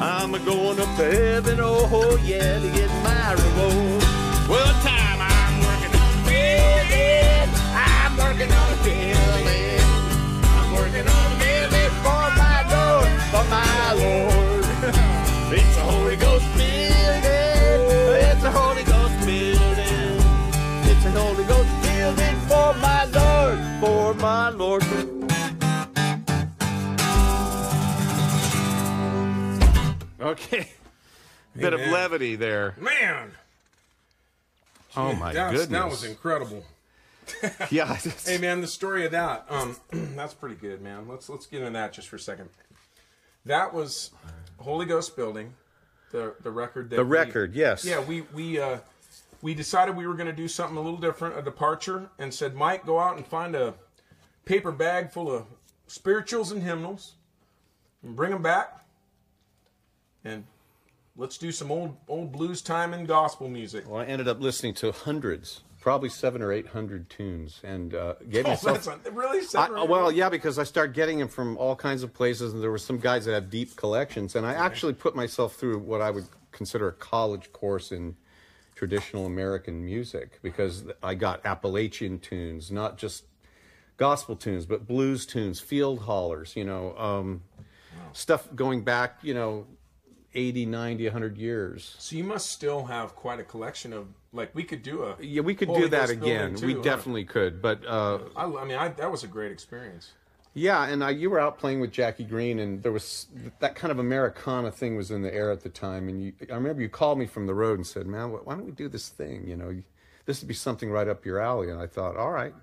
[0.00, 4.02] I'm a going up to heaven, oh, oh yeah, to get my reward.
[4.48, 7.48] Well, time I'm working on the building.
[7.92, 9.84] I'm working on the building.
[10.56, 14.43] I'm working on the building for my Lord, for my Lord.
[21.14, 24.82] It's a Holy Ghost building for my Lord, for my Lord.
[30.20, 30.68] Okay.
[31.56, 32.74] Bit of levity there.
[32.80, 33.30] Man,
[34.96, 35.68] Oh my that's, goodness.
[35.80, 36.64] that was incredible.
[37.70, 37.94] yeah.
[38.24, 39.76] Hey man, the story of that, um,
[40.16, 41.06] that's pretty good, man.
[41.06, 42.48] Let's let's get into that just for a second.
[43.46, 44.10] That was
[44.58, 45.54] Holy Ghost Building,
[46.10, 46.90] the the record.
[46.90, 47.84] That The we- record, yes.
[47.84, 48.78] Yeah, we we uh,
[49.44, 52.54] we decided we were going to do something a little different, a departure, and said,
[52.54, 53.74] Mike, go out and find a
[54.46, 55.44] paper bag full of
[55.86, 57.16] spirituals and hymnals,
[58.02, 58.86] and bring them back,
[60.24, 60.44] and
[61.14, 63.86] let's do some old old blues time and gospel music.
[63.86, 68.14] Well, I ended up listening to hundreds, probably seven or eight hundred tunes, and uh,
[68.30, 68.84] gave Oh, myself.
[68.86, 69.90] that's really I, separate.
[69.90, 72.78] well, yeah, because I started getting them from all kinds of places, and there were
[72.78, 76.28] some guys that have deep collections, and I actually put myself through what I would
[76.50, 78.16] consider a college course in
[78.74, 83.24] traditional American music because I got Appalachian tunes, not just
[83.96, 87.42] gospel tunes, but blues tunes, field hollers, you know, um,
[88.12, 89.66] stuff going back, you know,
[90.34, 91.94] 80, 90, 100 years.
[91.98, 95.42] So you must still have quite a collection of like we could do a Yeah,
[95.42, 96.56] we could Holy do that again.
[96.56, 96.80] too, we huh?
[96.82, 100.12] definitely could, but uh, I, I mean I, that was a great experience.
[100.56, 103.26] Yeah, and I, you were out playing with Jackie Greene, and there was
[103.58, 106.08] that kind of Americana thing was in the air at the time.
[106.08, 108.64] And you, I remember you called me from the road and said, "Man, why don't
[108.64, 109.48] we do this thing?
[109.48, 109.82] You know,
[110.26, 112.54] this would be something right up your alley." And I thought, "All right."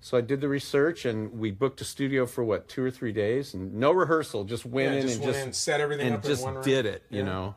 [0.00, 3.12] So I did the research, and we booked a studio for what two or three
[3.12, 6.06] days, and no rehearsal, just went Yeah, in just and went just in, set everything
[6.06, 6.64] and up in just one room.
[6.64, 7.02] did it.
[7.10, 7.24] You Yeah.
[7.24, 7.54] know.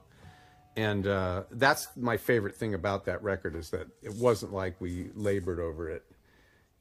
[0.75, 5.11] And uh, that's my favorite thing about that record is that it wasn't like we
[5.13, 6.03] labored over it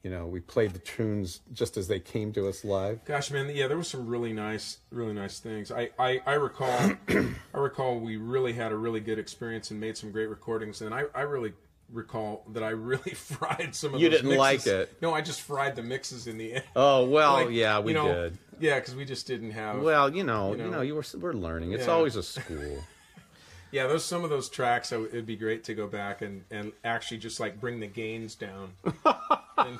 [0.03, 3.03] you know, we played the tunes just as they came to us live.
[3.05, 5.71] Gosh, man, yeah, there was some really nice, really nice things.
[5.71, 9.95] I, I, I recall, I recall we really had a really good experience and made
[9.97, 11.53] some great recordings, and I, I really
[11.91, 14.01] recall that I really fried some of those.
[14.01, 14.93] You didn't like it.
[15.01, 16.63] No, I just fried the mixes in the end.
[16.75, 18.37] Oh well, Like, yeah, we you know, did.
[18.59, 19.81] Yeah, because we just didn't have.
[19.81, 20.69] Well, you know, you you know.
[20.77, 21.71] know, you were we're learning.
[21.71, 21.93] It's Yeah.
[21.93, 22.83] always a school.
[23.71, 24.91] Yeah, those some of those tracks.
[24.91, 28.73] It'd be great to go back and, and actually just like bring the gains down
[29.67, 29.79] and,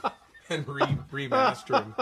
[0.49, 0.81] and re,
[1.27, 1.95] remaster them.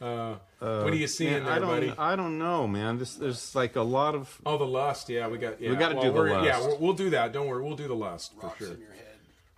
[0.00, 1.94] Uh, what do you see in there, I don't, buddy?
[1.96, 2.98] I don't know, man.
[2.98, 4.40] This, there's like a lot of.
[4.44, 5.08] Oh, the lust.
[5.08, 5.60] Yeah, we got.
[5.60, 7.32] Yeah, We gotta well, do the we're- Yeah, we'll, we'll do that.
[7.32, 8.72] Don't worry, we'll do the lust for Rocks sure.
[8.74, 8.98] in your head.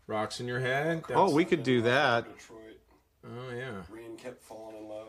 [0.07, 1.03] Rocks in your head.
[1.15, 2.25] Oh, we could do that.
[2.37, 2.61] Detroit.
[3.25, 5.09] Oh yeah, Rain kept falling in love.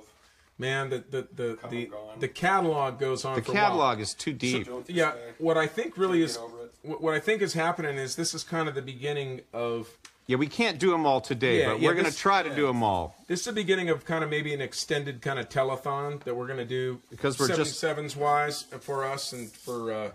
[0.57, 0.89] man.
[0.89, 1.89] The the the the,
[2.19, 3.35] the catalog goes on.
[3.35, 3.63] The for a while.
[3.65, 4.65] catalog is too deep.
[4.65, 6.73] Don't Yeah, what I think really Can't is get over it.
[6.83, 9.89] what what I think is happening is this is kind of the beginning of
[10.28, 12.53] yeah, we can't do them all today, Yeah, but yeah, we're going to try to
[12.53, 13.15] do them all.
[13.28, 16.47] This is the beginning of kind of maybe an extended kind of telethon that we're
[16.47, 20.11] going to do Because we're just- 77s wise for us and for uh,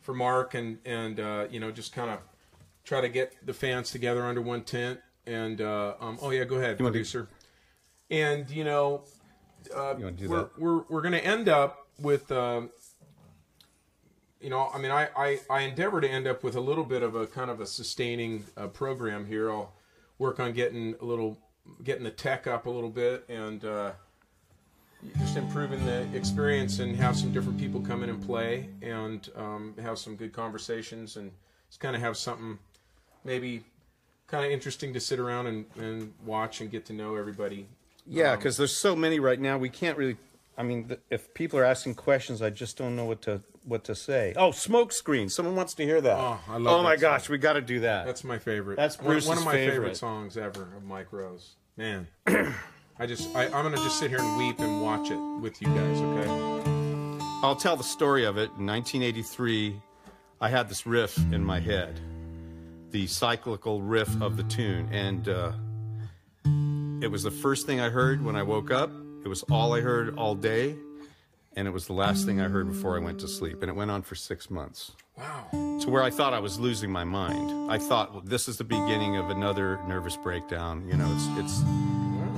[0.00, 2.18] for Mark and and uh, you know just kind of
[2.84, 6.56] try to get the fans together under one tent and uh, um, oh yeah go
[6.56, 7.28] ahead do- producer
[8.10, 9.02] and you know
[9.74, 12.70] uh, You we're, we're we're going to end up with um,
[14.42, 17.02] you know I mean I, I I endeavor to end up with a little bit
[17.02, 19.72] of a kind of a sustaining uh, program here I'll
[20.18, 21.38] work on getting a little
[21.84, 23.92] getting the tech up a little bit and uh,
[25.18, 29.74] just improving the experience and have some different people come in and play and um,
[29.80, 31.30] have some good conversations and
[31.68, 32.58] just kind of have something
[33.24, 33.62] maybe
[34.26, 37.66] kind of interesting to sit around and, and watch and get to know everybody
[38.06, 39.58] Yeah, because there's so many right now.
[39.58, 40.16] We can't really.
[40.58, 43.94] I mean, if people are asking questions, I just don't know what to what to
[43.94, 44.34] say.
[44.36, 45.28] Oh, smoke screen.
[45.28, 46.18] Someone wants to hear that.
[46.18, 46.68] Oh, I love it.
[46.68, 48.06] Oh my that gosh, we got to do that.
[48.06, 48.76] That's my favorite.
[48.76, 49.72] That's one, one of my favorite.
[49.74, 49.96] favorite.
[49.96, 51.56] songs ever of Mike Roe's.
[51.76, 55.60] Man, I just I, I'm gonna just sit here and weep and watch it with
[55.62, 55.98] you guys.
[56.00, 56.62] Okay.
[57.42, 58.50] I'll tell the story of it.
[58.58, 59.80] In 1983,
[60.40, 61.98] I had this riff in my head,
[62.90, 65.52] the cyclical riff of the tune, and uh,
[67.00, 68.90] it was the first thing I heard when I woke up.
[69.24, 70.76] It was all I heard all day,
[71.56, 73.62] and it was the last thing I heard before I went to sleep.
[73.62, 75.78] And it went on for six months Wow.
[75.82, 77.70] to where I thought I was losing my mind.
[77.70, 80.86] I thought well, this is the beginning of another nervous breakdown.
[80.88, 81.60] You know, it's it's.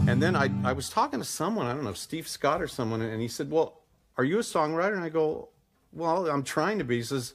[0.08, 3.00] And then I I was talking to someone I don't know Steve Scott or someone,
[3.00, 3.80] and he said, "Well,
[4.18, 5.48] are you a songwriter?" And I go,
[5.92, 7.34] "Well, I'm trying to be." He says,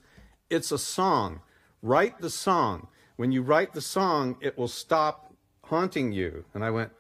[0.50, 1.42] "It's a song.
[1.82, 2.88] Write the song.
[3.16, 6.92] When you write the song, it will stop haunting you." And I went,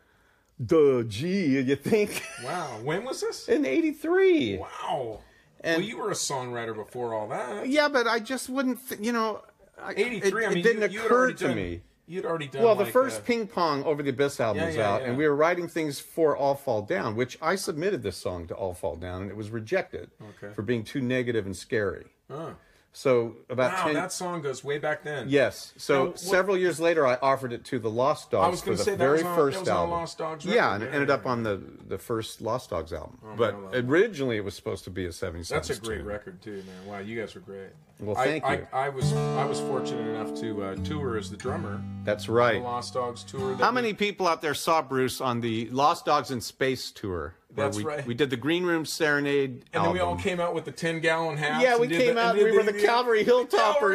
[0.64, 2.80] "Duh, G, you think?" Wow.
[2.84, 3.48] When was this?
[3.48, 4.58] In '83.
[4.58, 5.20] Wow.
[5.62, 7.68] And- well, you were a songwriter before all that.
[7.68, 8.88] Yeah, but I just wouldn't.
[8.88, 9.42] Th- you know,
[9.82, 10.44] I- 83.
[10.44, 11.82] It, I mean, it didn't you, you occur already to done, me.
[12.08, 12.64] You'd already done.
[12.64, 15.02] Well, the like, first uh, Ping Pong Over the Abyss album Yeah, was yeah, out,
[15.02, 15.08] yeah.
[15.10, 18.56] and we were writing things for All Fall Down, which I submitted this song to
[18.56, 20.10] All Fall Down, and it was rejected
[20.42, 20.52] Okay.
[20.56, 22.08] for being too negative and scary.
[22.32, 22.56] Oh.
[23.00, 23.94] So about Wow, ten.
[23.94, 25.30] that song goes way back then.
[25.30, 25.74] Yes.
[25.78, 28.62] So Now, what- several years later, I offered it to the Lost Dogs I was
[28.62, 29.92] for the say very on- that first album.
[29.92, 30.74] Lost Dogs yeah, record.
[30.74, 33.18] and it ended yeah, up on the the first Lost Dogs album.
[33.24, 33.86] man, but I that.
[33.90, 35.56] originally, it was supposed to be a '77.
[35.66, 36.88] That's a great record too, man.
[36.88, 37.70] Wow, you guys were great.
[38.02, 38.68] Well, I- thank I, you.
[38.74, 41.82] I, was I was fortunate enough to uh, tour as the drummer.
[42.04, 42.62] That's The right.
[42.62, 43.56] Lost Dogs tour.
[43.56, 47.36] How we- many people out there saw Bruce on the Lost Dogs in Space tour?
[47.56, 48.06] That's we, right.
[48.06, 51.00] We did the Green Room Serenade And then we all came out with the ten
[51.00, 51.64] gallon hats.
[51.64, 52.36] Yeah, we came the- out.
[52.38, 53.50] and We were the Calvary Hilltoppers.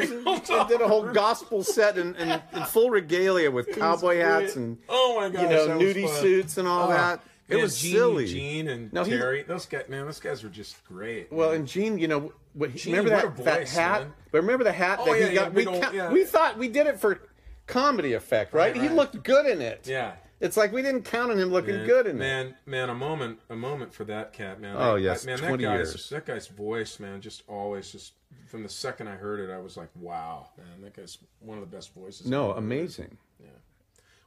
[0.09, 4.19] Calvary and did a whole gospel set in, in, in full regalia with It cowboy
[4.19, 6.21] hats and oh my gosh, you know nudie fun.
[6.21, 7.21] suits and all Oh, that.
[7.49, 8.27] It man, was Gene, silly.
[8.27, 11.31] Gene and No, he- Terry, those guys, man, those guys were just great.
[11.31, 11.61] Well, man.
[11.61, 14.01] and Gene, you know, what, Gene, remember that, a that hat?
[14.01, 14.13] man.
[14.33, 15.53] But remember the hat Oh, that yeah, he yeah, got?
[15.55, 16.11] we, old- yeah.
[16.11, 17.21] we thought we did it for
[17.67, 18.73] comedy effect, right?
[18.73, 18.97] Right, He right.
[18.97, 19.87] looked good in it.
[19.87, 20.15] yeah.
[20.41, 22.19] It's like we didn't count on him looking Man, good in it.
[22.19, 24.77] man, man, a moment, a moment for that cat, man.
[24.79, 26.09] Oh, yes, man, 20 that guy's, years.
[26.11, 28.13] That guy's voice, man, just always, just
[28.49, 31.69] from the second I heard it, I was like, wow, man, that guy's one of
[31.69, 32.27] the best voices.
[32.27, 32.65] No, I've ever heard.
[32.65, 33.19] amazing.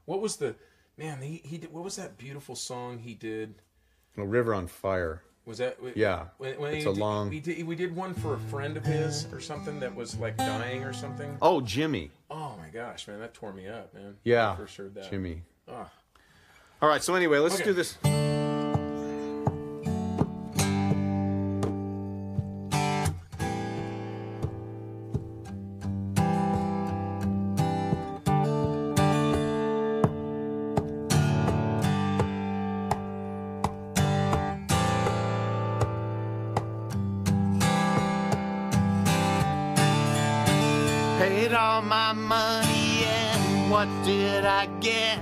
[0.06, 0.56] What was the
[0.98, 1.22] man?
[1.22, 1.74] He he did.
[1.74, 3.56] What was that beautiful song he did?
[4.16, 5.22] A river on fire.
[5.46, 8.34] Was that Yeah, When, when it's a did- long- We did we did one for
[8.36, 11.38] a friend of his or something that was like dying or something.
[11.42, 12.12] Oh, Jimmy.
[12.30, 14.16] Oh my gosh, man, that tore me up, man.
[14.24, 15.10] Yeah, I first heard that.
[15.10, 15.44] Jimmy.
[15.70, 15.90] Ah.
[16.82, 17.66] All right, so anyway, let's Okay.
[17.66, 17.98] do this.
[41.20, 45.20] Paid all my money and what did I get?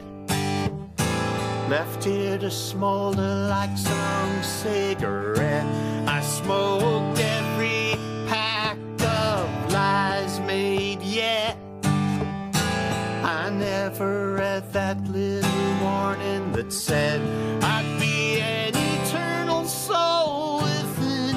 [1.69, 5.65] Left here to smolder like some cigarette.
[6.07, 7.95] I smoked every
[8.27, 11.57] pack of lies made yet.
[11.83, 17.19] I never read that little warning that said
[17.63, 21.35] I'd be an eternal soul with an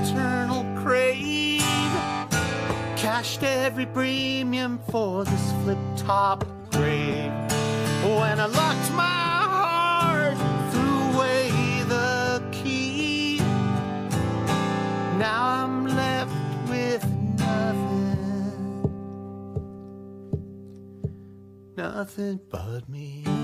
[0.00, 1.62] eternal crave.
[2.96, 7.32] Cashed every premium for this flip top grave.
[8.04, 9.15] When I locked my
[15.26, 16.30] Now I'm left
[16.70, 17.04] with
[17.36, 18.84] nothing.
[21.76, 23.35] Nothing but me.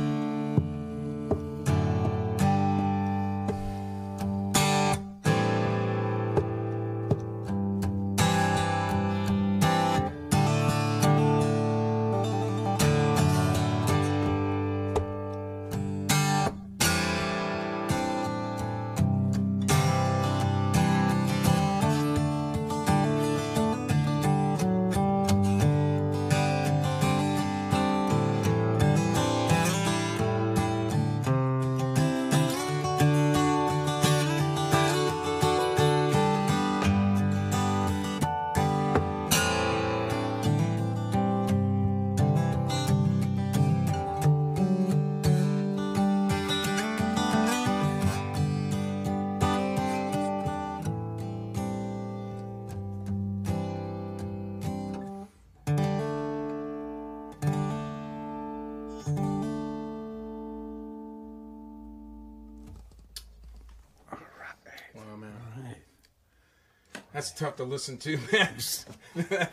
[67.33, 69.49] That's tough to listen to, man.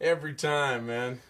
[0.00, 1.20] Every time, man.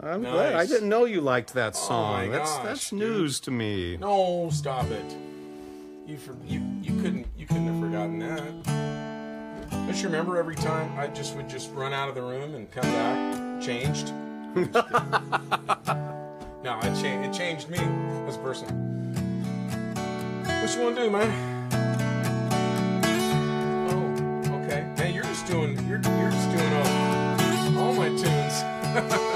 [0.00, 0.32] I'm Nice.
[0.32, 0.54] glad.
[0.54, 2.12] I didn't know you liked that oh song.
[2.12, 2.98] my that's gosh, that's dude.
[3.00, 3.98] news to me.
[3.98, 5.16] No, stop it.
[6.06, 9.68] You for, you you couldn't you couldn't have forgotten that.
[9.70, 12.70] Don't you remember every time I just would just run out of the room and
[12.70, 14.10] come back changed?
[16.64, 17.28] no, it changed.
[17.28, 17.78] It changed me
[18.26, 18.68] as a person.
[20.62, 21.57] What you want to do, man?
[28.98, 29.27] Ha ha ha!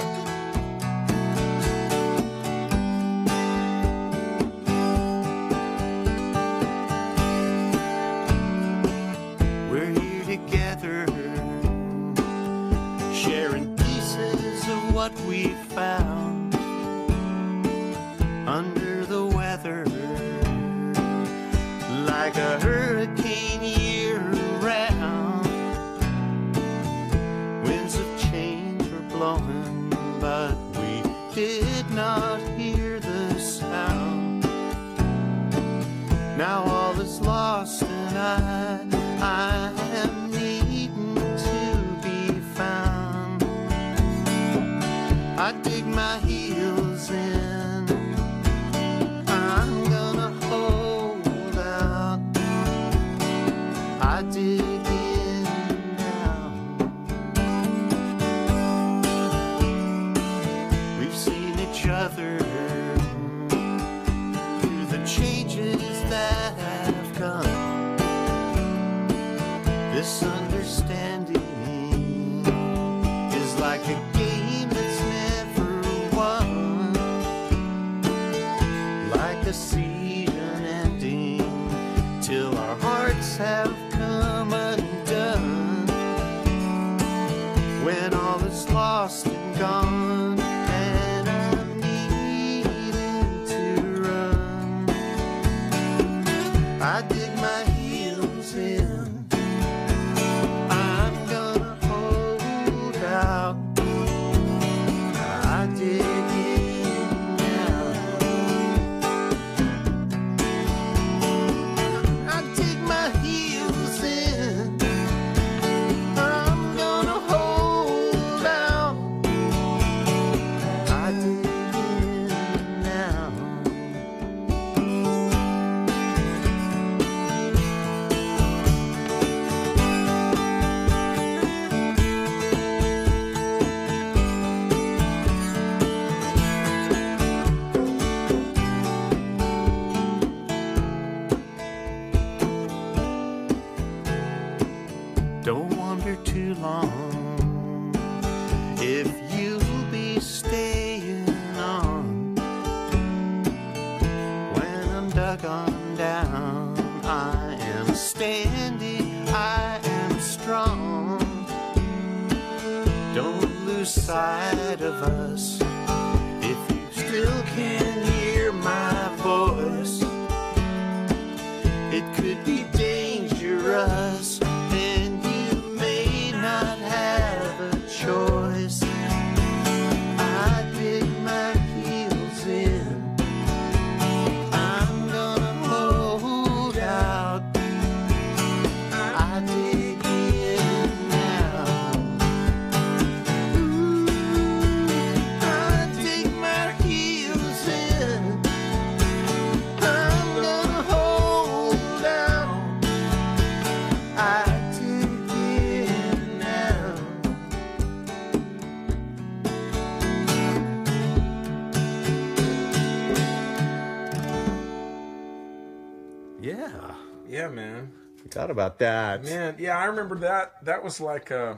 [218.49, 218.49] Man.
[218.49, 219.25] Forgot about that.
[219.25, 220.65] Man, yeah, I remember that.
[220.65, 221.55] That was like, uh,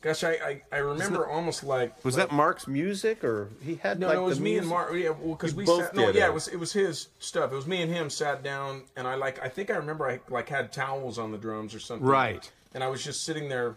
[0.00, 4.08] gosh, I I, I remember almost like Was that Mark's music, or he had No,
[4.08, 4.66] like no, it was the me and?
[4.66, 4.92] Mark.
[4.94, 5.94] Yeah, well, because we both sat.
[5.94, 6.28] No, did yeah, it.
[6.28, 7.52] it was it was his stuff.
[7.52, 10.20] It was me and him sat down, and I like I think I remember I
[10.28, 12.06] like had towels on the drums or something.
[12.06, 12.50] Right.
[12.74, 13.76] And I was just sitting there,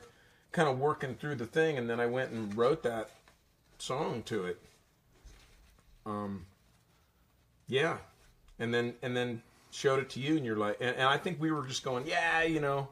[0.53, 3.09] kind of working through the thing, and then I went and wrote that
[3.77, 4.61] song to it.
[6.05, 6.45] Um.
[7.67, 7.97] Yeah,
[8.59, 9.41] and then and then
[9.75, 12.07] showed it to you, and you're like, and, and I think we were just going,
[12.07, 12.87] yeah, you know.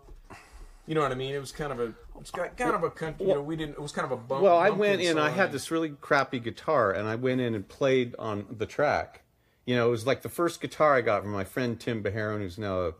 [0.85, 1.33] You know what I mean?
[1.33, 3.25] It was kind of a, it's got kind of a country.
[3.25, 3.75] You know, we didn't.
[3.75, 4.43] It was kind of a bump.
[4.43, 5.17] Well, I went in.
[5.17, 9.21] I had this really crappy guitar, and I went in and played on the track.
[9.65, 12.39] You know, it was like the first guitar I got from my friend Tim Beharon,
[12.39, 12.93] who's now a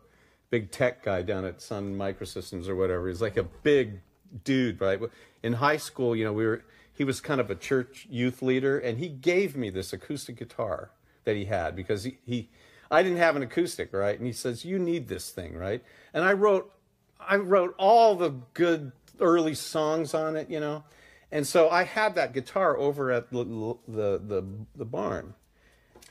[0.49, 3.09] big tech guy down at Sun Microsystems or whatever.
[3.09, 3.99] He's like a big
[4.45, 5.01] dude, right?
[5.43, 6.63] In high school, you know, we were.
[6.93, 10.91] He was kind of a church youth leader, and he gave me this acoustic guitar
[11.25, 12.49] that he had because he, he
[12.94, 14.18] I didn't have an acoustic, right?
[14.18, 15.84] And he says, "You need this thing, right?"
[16.14, 16.72] And I wrote
[17.20, 20.84] I wrote all the good early songs on it, you know.
[21.32, 23.44] And so I had that guitar over at the
[23.88, 24.44] the the,
[24.76, 25.34] the barn.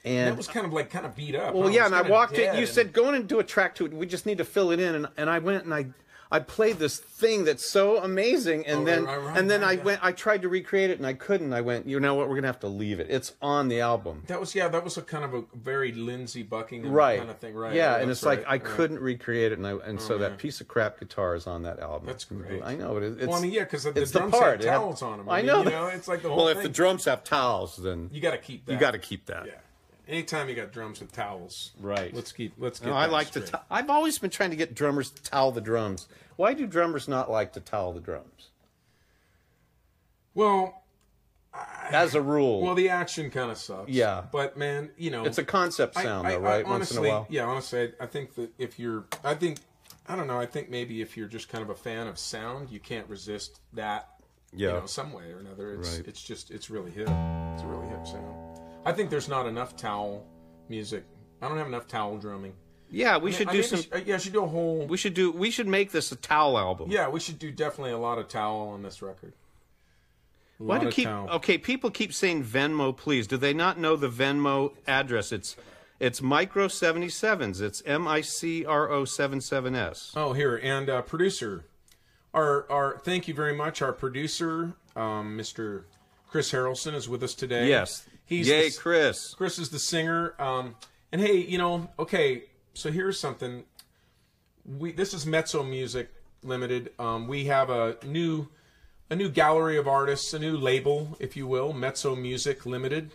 [0.05, 1.55] And That was kind of like kind of beat up.
[1.55, 2.41] well, yeah, and I walked in.
[2.41, 3.93] dead You and- said go in and do a track to it.
[3.93, 5.87] We just need to fill it in, and, and I went and I
[6.33, 9.69] I played this thing that's so amazing, and Oh, then right, right, and then right,
[9.69, 9.83] I yeah.
[9.83, 10.01] went.
[10.03, 11.53] I tried to recreate it, and I couldn't.
[11.53, 11.87] I went.
[11.87, 12.29] You know what?
[12.31, 13.07] We're gonna have to leave it.
[13.11, 14.23] It's on the album.
[14.29, 17.19] that was yeah, that was a kind of a very Lindsey Buckingham Right.
[17.19, 17.75] kind of thing, right?
[17.75, 18.65] Yeah, and it's like I right.
[18.65, 20.21] couldn't recreate it, and I and oh, so man.
[20.31, 22.07] that piece of crap guitar is on that album.
[22.07, 22.63] That's mm, great.
[22.65, 22.97] I know.
[22.97, 25.29] It's, Well, I mean, yeah, because the, it's drums the It had- towels on them.
[25.29, 25.63] I mean, know.
[25.65, 26.57] You know, it's like the whole well, thing.
[26.57, 28.73] if the drums have towels, then you got to keep that.
[28.73, 29.47] you got to keep that.
[29.47, 29.53] Yeah.
[30.09, 32.13] Anytime you got drums with towels, Right.
[32.13, 32.55] Let's keep.
[32.59, 32.89] Let's get.
[32.89, 33.47] No, I like to.
[33.47, 33.47] straight.
[33.53, 36.09] To- I've always been trying to get drummers to towel the drums.
[36.37, 38.51] Why do drummers not like to towel the drums?
[40.35, 40.83] well,
[41.91, 43.91] As a rule, well, the action kind of sucks.
[43.91, 44.23] Yeah.
[44.33, 46.67] but man, you know, it's a concept sound, I- though, I right?
[46.67, 47.27] Once in a honestly- while.
[47.29, 49.59] Yeah, honestly, I, I think that if you're, I think,
[50.09, 52.71] I don't know, I think maybe if you're just kind of a fan of sound,
[52.71, 54.09] you can't resist that.
[54.55, 54.73] You Yeah.
[54.81, 55.75] know, some way or another.
[55.75, 56.07] It's Right.
[56.09, 57.09] it's just it's really hip.
[57.09, 58.59] It's a really hip sound.
[58.85, 60.27] I think there's not enough towel
[60.69, 61.05] music.
[61.41, 62.53] I don't have enough towel drumming.
[62.95, 63.81] Yeah, we should I do some.
[63.83, 64.87] sh- uh, yeah, should do a whole.
[64.87, 65.33] We should do.
[65.33, 66.91] We should make this a towel album.
[66.91, 69.33] yeah, we should do definitely a lot of towel on this record.
[70.61, 71.07] A Why do keep?
[71.07, 71.29] towel.
[71.31, 73.27] Okay, people keep saying Venmo, please.
[73.27, 75.33] Do they not know the Venmo address?
[75.33, 75.57] It's
[76.01, 77.61] it's micro seventy sevens.
[77.63, 80.13] It's M I C R O seven seven S.
[80.15, 81.65] Oh, here and uh, producer,
[82.35, 83.81] our our thank you very much.
[83.81, 85.85] Our producer, um, Mr.
[86.29, 87.69] Chris Harrelson, is with us today.
[87.69, 88.07] Yes.
[88.27, 89.33] he's Yay, the- Chris.
[89.35, 90.35] Chris is the singer.
[90.39, 90.75] Um,
[91.11, 93.65] and hey, you know, okay, so here's something.
[94.65, 96.11] We this is Mezzo Music
[96.43, 96.93] Limited.
[96.99, 98.49] Um, we have a new
[99.11, 103.13] a new gallery of artists, a new label, if you will, Mezzo Music Limited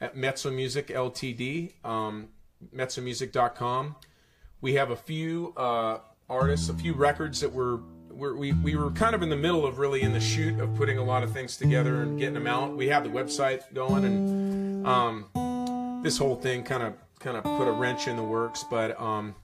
[0.00, 1.72] at Mezzo Music Ltd.
[1.84, 2.28] Um,
[2.74, 3.96] MezzoMusic.com.
[4.60, 7.80] We have a few uh, artists, a few records that were.
[8.10, 10.74] We're, we we were kind of in the middle of really in the shoot of
[10.74, 12.76] putting a lot of things together and getting them out.
[12.76, 17.68] We have the website going, and um, this whole thing kind of kind of put
[17.68, 18.64] a wrench in the works.
[18.68, 19.34] But um,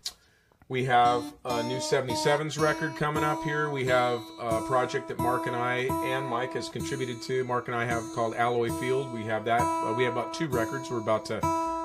[0.68, 3.70] we have a new 77s record coming up here.
[3.70, 7.44] We have a project that Mark and I and Mike has contributed to.
[7.44, 9.12] Mark and I have called Alloy Field.
[9.12, 9.60] We have that.
[9.60, 10.90] Uh, we have about two records.
[10.90, 11.38] We're about to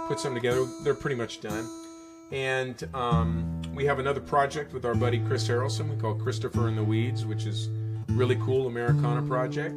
[0.07, 0.65] put some together.
[0.83, 1.69] They're pretty much done.
[2.31, 5.89] And um, we have another project with our buddy Chris Harrelson.
[5.89, 7.69] We call Christopher in the Weeds, which is
[8.07, 9.75] really cool Americana project.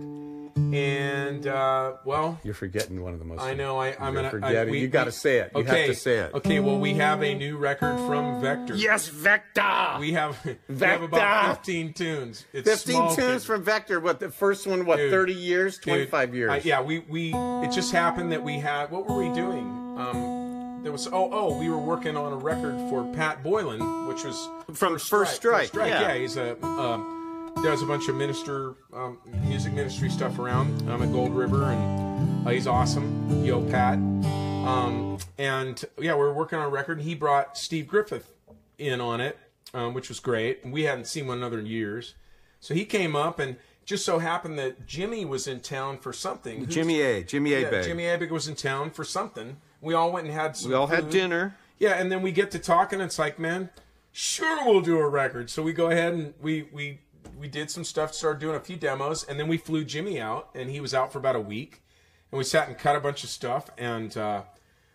[0.57, 3.41] And uh, well, You're forgetting one of the most.
[3.41, 3.79] I know.
[3.79, 4.31] I, I'm gonna.
[4.31, 4.57] forgetting.
[4.57, 5.51] I, we, you got to say it.
[5.55, 6.35] You okay, have to say it.
[6.35, 6.61] Okay.
[6.61, 8.75] Well, we have a new record from Vector.
[8.77, 9.97] Yes, Vector.
[9.99, 10.39] We have
[10.69, 12.45] we have about 15 tunes.
[12.53, 13.45] It's 15 small tunes kids.
[13.45, 13.99] from Vector.
[14.01, 14.87] What the first one?
[14.87, 15.77] What Dude, 30 years?
[15.77, 16.51] Dude, 25 years?
[16.51, 19.65] I- yeah, we we it just happened that we had what were we doing?
[19.99, 24.23] Um, there was oh oh we were working on a record for Pat Boylan, which
[24.25, 25.89] was From First Strike, Strike.
[25.89, 26.15] yeah.
[26.15, 27.14] he's a um,
[27.63, 32.47] does a bunch of minister um, music ministry stuff around um, at Gold River, and
[32.47, 33.45] uh, he's awesome.
[33.45, 33.95] Yo, Pat.
[33.95, 38.31] Um, and yeah, we were working on a record, and he brought Steve Griffith
[38.79, 39.39] in on it,
[39.73, 40.65] um, which was great.
[40.65, 42.15] We hadn't seen one another in years,
[42.61, 43.57] so he came up and.
[43.87, 46.61] Just so happened that Jimmy was in town for something.
[46.61, 47.23] Who's- Jimmy A.
[47.23, 47.71] Jimmy A.
[47.71, 47.83] yeah.
[47.83, 49.59] Jimmy Abegg was in town for something.
[49.83, 50.71] We all went and had some.
[50.71, 51.55] we all had dinner.
[51.79, 52.99] Yeah, and then we get to talking.
[53.03, 53.69] And it's like, man,
[54.11, 55.51] sure, we'll do a record.
[55.51, 57.01] So we go ahead and we we
[57.39, 60.51] we did some stuff, started doing a few demos, and then we flew Jimmy out,
[60.55, 61.83] and he was out for about a week,
[62.31, 64.43] and we sat and cut a bunch of stuff, and uh,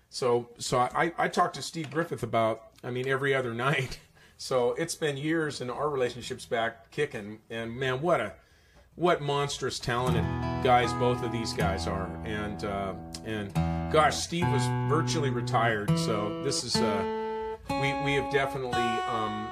[0.10, 4.00] so so I I talked to Steve Griffith about, I mean, every other night.
[4.38, 8.34] So it's been years, and our relationship's back kicking, and man, what a
[9.00, 10.26] what monstrous talented
[10.62, 13.54] guys both of these guys are and uh, and
[13.94, 19.48] gosh steve was virtually retired so this is uh, we we have definitely um,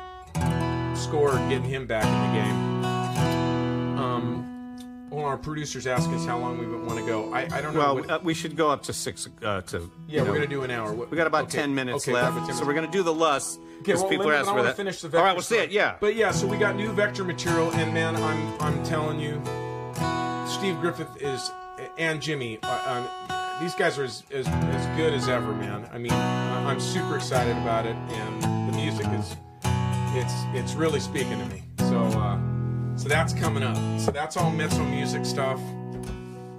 [0.98, 2.67] scored getting him back in the game
[5.18, 7.80] well our producers ask us how long we want to go i, I don't know
[7.80, 9.28] Well, what, uh, we should go up to six.
[9.44, 11.58] Uh, to yeah we're know, gonna do an hour We got about Okay.
[11.60, 14.30] ten minutes Okay, left, 10 so we're gonna do the lust Okay, because well, people
[14.30, 14.76] are asking for that.
[14.76, 15.70] Finish the All vector right, we'll see it.
[15.72, 15.96] Yeah.
[16.00, 19.40] But yeah, so we got new vector material, and man, I'm I'm telling you,
[20.48, 21.52] Steve Griffith is
[22.00, 22.58] and Jimmy.
[22.64, 25.88] Uh, um, these guys are as, as as good as ever, man.
[25.94, 28.42] I mean, I'm super excited about it, and
[28.74, 29.36] the music is
[30.16, 31.62] it's it's really speaking to me.
[31.80, 32.40] So uh,
[32.98, 33.78] so that's coming up.
[34.00, 35.62] So that's all Mezzo music stuff.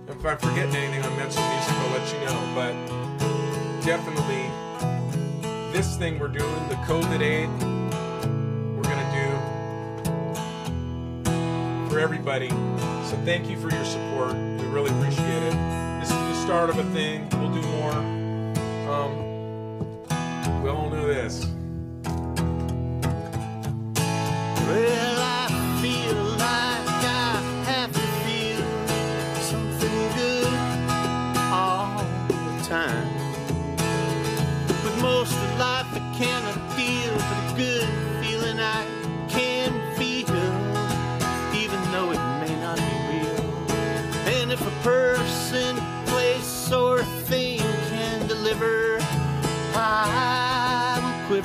[0.06, 2.52] If I'm forgetting anything on Mezzo music, I'll let you know.
[2.54, 2.72] But
[3.84, 4.48] definitely
[5.72, 7.48] this thing we're doing, the COVID aid,
[8.76, 9.28] we're gonna do
[11.90, 12.48] for everybody.
[13.04, 14.34] So thank you for your support.
[14.34, 15.54] We really appreciate it.
[16.00, 17.28] This is the start of a thing.
[17.30, 17.92] We'll do more.
[18.88, 19.12] Um,
[20.62, 21.46] we all know this.
[24.66, 25.27] Well,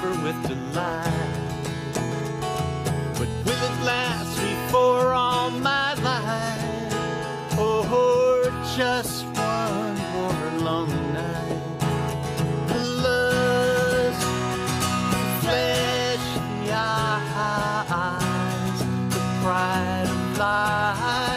[0.03, 1.13] Quiver with delight.
[3.13, 7.57] But will it last me for all my life?
[7.57, 11.61] Or just one more long night?
[12.67, 14.21] The lust,
[15.11, 16.25] the flesh,
[16.65, 18.79] the eyes,
[19.13, 21.32] the pride of life,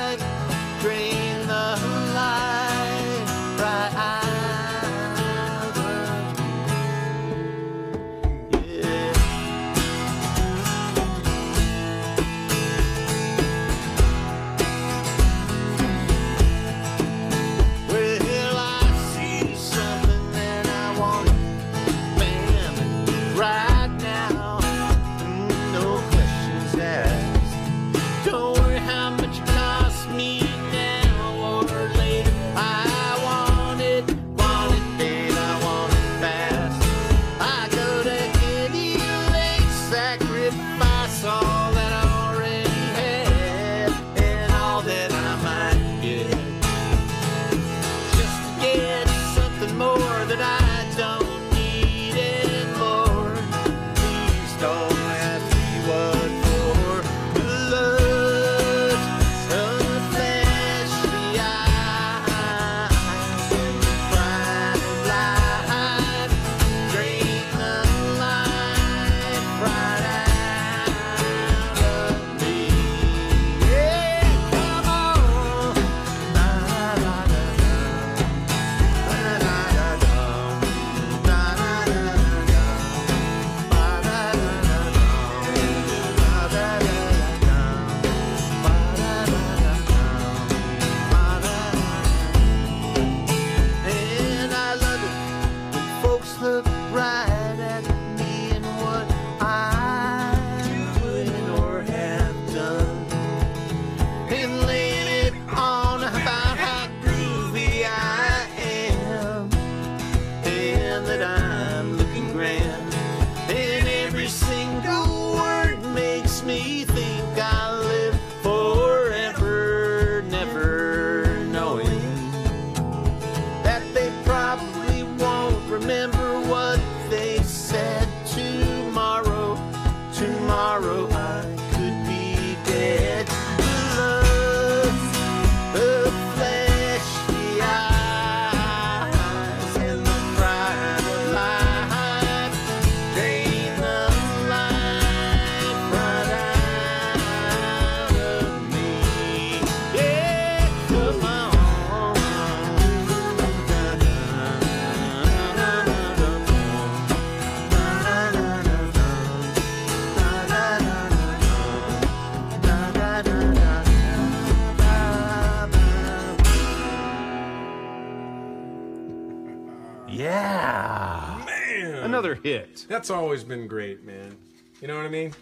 [172.88, 174.36] That's always been great, man.
[174.80, 175.32] You know what I mean?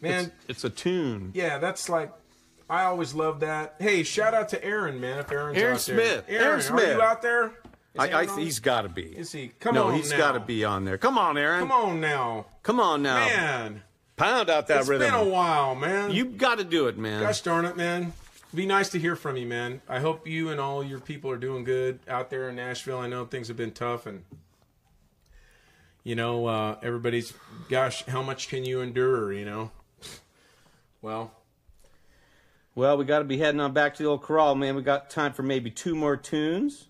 [0.00, 1.32] Man, It's, it's a tune.
[1.34, 2.12] yeah, that's like
[2.70, 3.74] I always love that.
[3.80, 5.18] Hey, shout out to Aaron, man.
[5.18, 5.96] If Aaron's Aaron out there.
[5.96, 6.24] Smith.
[6.28, 6.96] Aaron, Aaron are Smith.
[6.96, 7.46] you out there?
[7.46, 7.52] Is
[7.98, 8.38] I, I, on?
[8.38, 9.02] he's got to be.
[9.16, 9.48] Is he?
[9.60, 10.98] Come no, on he's got to be on there.
[10.98, 11.60] Come on, Aaron.
[11.60, 13.16] Come on now, Come on now.
[13.24, 13.82] man.
[14.16, 15.06] Pound out that It's rhythm.
[15.06, 16.10] It's been a while, man.
[16.10, 17.22] You've got to do it, man.
[17.22, 18.12] Gosh darn it, man.
[18.54, 19.80] Be nice to hear from you, man.
[19.88, 22.98] I hope you and all your people are doing good out there in Nashville.
[22.98, 24.24] I know things have been tough and
[26.08, 27.34] you know, uh, everybody's
[27.68, 29.70] gosh, how much can you endure, you know?
[31.02, 31.32] Well,
[32.74, 34.74] Well, we got to be heading on back to the old corral, man.
[34.74, 36.86] We got time for maybe two more tunes.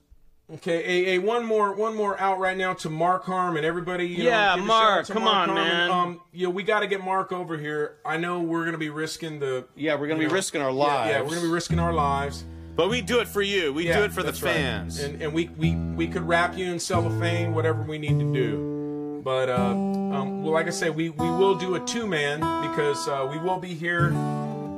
[0.55, 4.07] okay, a, a one more one more out right now to Mark Harm and everybody.
[4.07, 5.65] You Yeah, know, Mark, shout out to come on, Harmon.
[5.67, 5.91] man.
[5.91, 7.97] Um, you know, we got to get Mark over here.
[8.07, 9.67] I know we're gonna be risking the.
[9.75, 11.11] Yeah, we're gonna be know, risking our lives.
[11.11, 12.45] Yeah, we're gonna be risking our lives.
[12.77, 13.73] But we do it for you.
[13.73, 14.55] We Yeah, do it for the that's right.
[14.55, 15.01] fans.
[15.01, 18.78] And, and we, we, we could wrap you in cellophane, whatever we need to do.
[19.23, 22.41] But, uh, um, well, like I say, we, we will do a two man
[22.71, 24.11] because uh, we will be here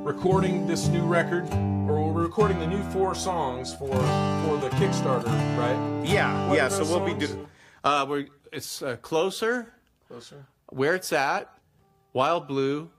[0.03, 5.25] recording this new record, or we're recording the new four songs for for the Kickstarter,
[5.57, 6.05] right?
[6.05, 6.67] yeah, What yeah.
[6.69, 7.47] So we'll be doing.
[7.83, 9.73] Uh, we're it's uh, closer,
[10.07, 10.45] Closer.
[10.69, 11.49] where it's at,
[12.13, 12.89] Wild Blue,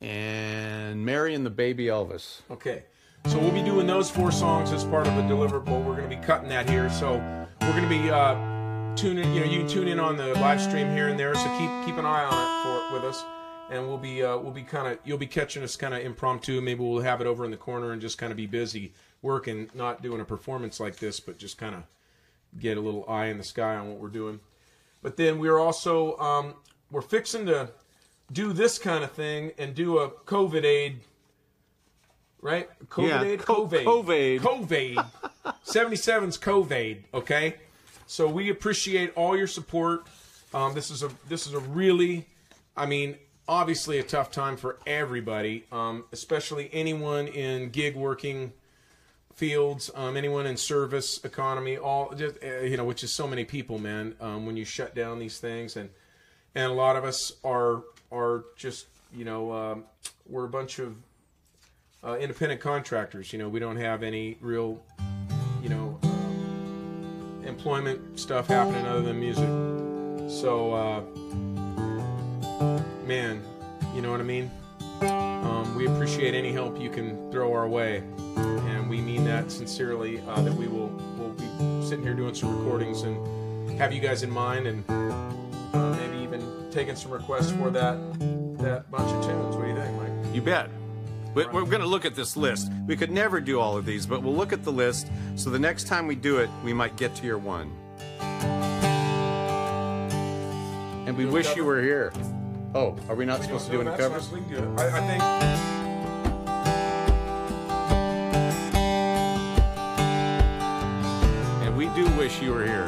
[0.00, 2.40] and Mary and the Baby Elvis.
[2.50, 2.84] Okay.
[3.26, 5.84] So we'll be doing those four songs as part of a deliverable.
[5.84, 6.88] We're going to be cutting that here.
[6.88, 7.16] So
[7.60, 8.34] we're going to be uh,
[8.96, 9.32] tuning.
[9.34, 11.34] You know, you can tune in on the live stream here and there.
[11.34, 13.24] So keep keep an eye on it for with us,
[13.70, 16.60] and we'll be uh, we'll be kind of you'll be catching us kind of impromptu.
[16.60, 19.68] Maybe we'll have it over in the corner and just kind of be busy working,
[19.74, 21.82] not doing a performance like this, but just kind of
[22.58, 24.40] get a little eye in the sky on what we're doing.
[25.02, 26.54] But then we're also um,
[26.90, 27.70] we're fixing to
[28.32, 31.00] do this kind of thing and do a COVID aid,
[32.40, 32.68] right?
[32.88, 34.40] COVID Yeah, co- COVID, COVID.
[34.40, 35.06] COVID.
[35.64, 36.98] 77's COVID.
[37.14, 37.54] Okay,
[38.10, 40.04] so we appreciate all your support.
[40.52, 42.26] Um, this is a this is a really,
[42.76, 43.14] I mean,
[43.46, 48.52] obviously a tough time for everybody, um, especially anyone in gig working
[49.36, 53.44] fields, um, anyone in service economy, all just uh, you know, which is so many
[53.44, 54.16] people, man.
[54.20, 55.88] Um, when you shut down these things, and
[56.56, 59.84] and a lot of us are are just you know um,
[60.28, 60.96] we're a bunch of
[62.02, 63.32] uh, independent contractors.
[63.32, 64.82] You know, we don't have any real
[65.62, 66.00] you know
[67.44, 69.48] employment stuff happening other than music.
[70.30, 71.00] So, uh,
[73.06, 73.42] man,
[73.94, 74.50] you know what I mean.
[75.02, 78.04] Um, we appreciate any help you can throw our way,
[78.36, 80.20] and we mean that sincerely.
[80.28, 80.88] Uh, that we will
[81.18, 81.46] will be
[81.86, 86.68] sitting here doing some recordings and have you guys in mind, and uh, maybe even
[86.70, 87.98] taking some requests for that
[88.58, 89.56] that bunch of tunes.
[89.56, 90.34] What do you think, Mike?
[90.34, 90.70] You bet.
[91.34, 92.70] We- We're going to look at this list.
[92.86, 95.08] We could never do all of these, but we'll look at the list.
[95.36, 97.70] So the next time we do it, we might get to your one.
[101.06, 102.12] And we wish you were here.
[102.74, 104.30] Oh, are we not supposed to do any covers?
[104.30, 104.80] We can do it.
[104.80, 106.30] I, I think.
[111.62, 112.86] And we do wish you were here.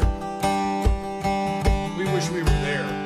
[1.99, 3.01] We wish we were there.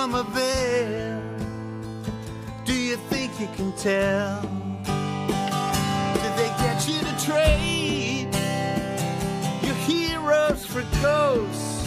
[0.00, 1.20] From a veil.
[2.64, 4.40] Do you think you can tell?
[6.22, 8.34] Did they get you to trade?
[9.62, 11.86] your heroes for ghosts,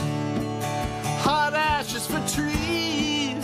[1.25, 3.43] hot ashes for trees,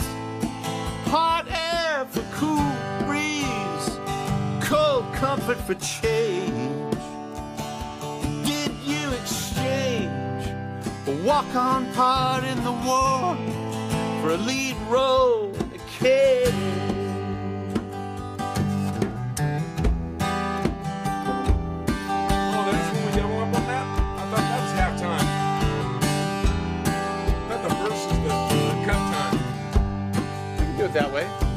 [1.06, 2.72] hot air for cool
[3.06, 3.86] breeze,
[4.68, 6.94] cold comfort for change.
[8.46, 10.44] Did you exchange
[11.08, 13.59] a walk-on part in the war
[14.20, 16.52] for a lead role in a?
[22.20, 23.86] Oh, that's when we double up on that?
[24.18, 25.26] I thought that was halftime.
[27.32, 29.36] I thought the verse is the, the cut time.
[30.58, 31.49] We can do it that way.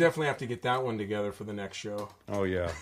[0.00, 2.08] Definitely have to get that one together for the next show.
[2.28, 2.72] Oh yeah.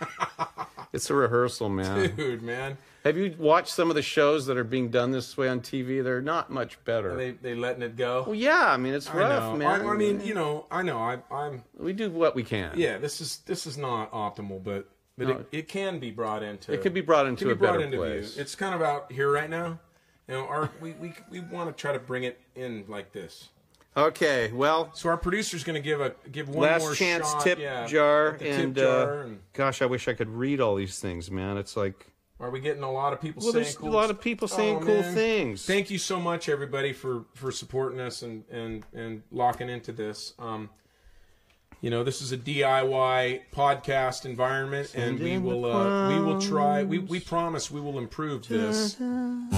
[0.92, 2.14] it's a rehearsal, man.
[2.16, 2.76] Dude, man.
[3.04, 6.02] Have you watched some of the shows that are being done this way on TV?
[6.02, 7.14] They're not much better.
[7.14, 8.24] They they letting it go.
[8.26, 9.56] well, yeah, I mean it's I rough, know.
[9.58, 9.82] man.
[9.82, 10.98] I, I mean, you know, I know.
[10.98, 12.72] I, I'm we do what we can.
[12.76, 12.96] yeah.
[12.98, 14.88] This is this is not optimal, but
[15.18, 15.34] but No.
[15.34, 16.72] it, it can be brought into.
[16.72, 18.34] It could be brought into can a be brought better into place.
[18.34, 18.42] view.
[18.42, 19.78] It's kind of out here right now.
[20.26, 23.50] You know, our we we we want to try to bring it in like this.
[23.96, 27.42] Okay, well, So our producer's going to give a give one last more chance shot,
[27.42, 30.74] tip yeah, jar and, tip jar, uh, and gosh, I wish I could read all
[30.74, 31.56] these things, man.
[31.56, 32.06] It's like
[32.40, 34.48] are we getting a lot of people well, saying there's cool a lot of people
[34.48, 35.14] saying Oh, cool man.
[35.14, 35.64] things.
[35.64, 40.34] Thank you so much, everybody, for for supporting us and and and locking into this.
[40.40, 40.70] Um,
[41.80, 46.82] you know, this is a DIY podcast environment, and we will uh, we will try.
[46.82, 49.00] We we promise we will improve this.
[49.00, 49.48] Um,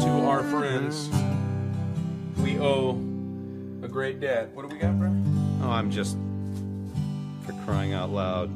[0.00, 1.08] to our friends,
[2.54, 2.90] we owe
[3.82, 4.50] a great debt.
[4.54, 5.10] What do we got, bro?
[5.62, 6.16] oh, I'm just
[7.44, 8.48] for crying out loud.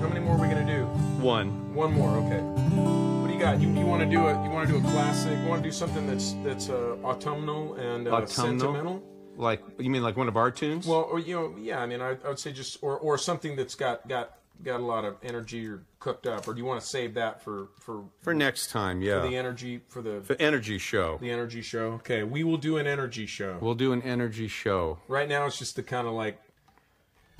[0.00, 0.84] How many more are we gonna do?
[1.22, 1.74] One.
[1.74, 2.40] One more, okay.
[2.40, 3.60] What do you got?
[3.60, 5.38] You, you want to do a you want to do a classic?
[5.38, 8.26] You want to do something that's that's uh, autumnal and uh, Autumnal?
[8.28, 9.02] sentimental?
[9.36, 10.86] Like you mean like one of our tunes?
[10.86, 11.80] Well, or you know, yeah.
[11.80, 14.84] I mean, I, I would say just or or something that's got got got a
[14.84, 16.46] lot of energy or cooked up.
[16.46, 19.20] Or do you want to save that for for for next time, yeah.
[19.20, 21.18] for the energy for the the energy show.
[21.20, 21.92] the energy show?
[21.92, 23.58] Okay, we will do an energy show.
[23.60, 24.98] We'll do an energy show.
[25.08, 26.40] Right now, it's just the kind of like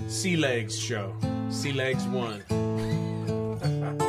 [0.09, 1.15] sea legs show.
[1.51, 2.43] Sea legs one.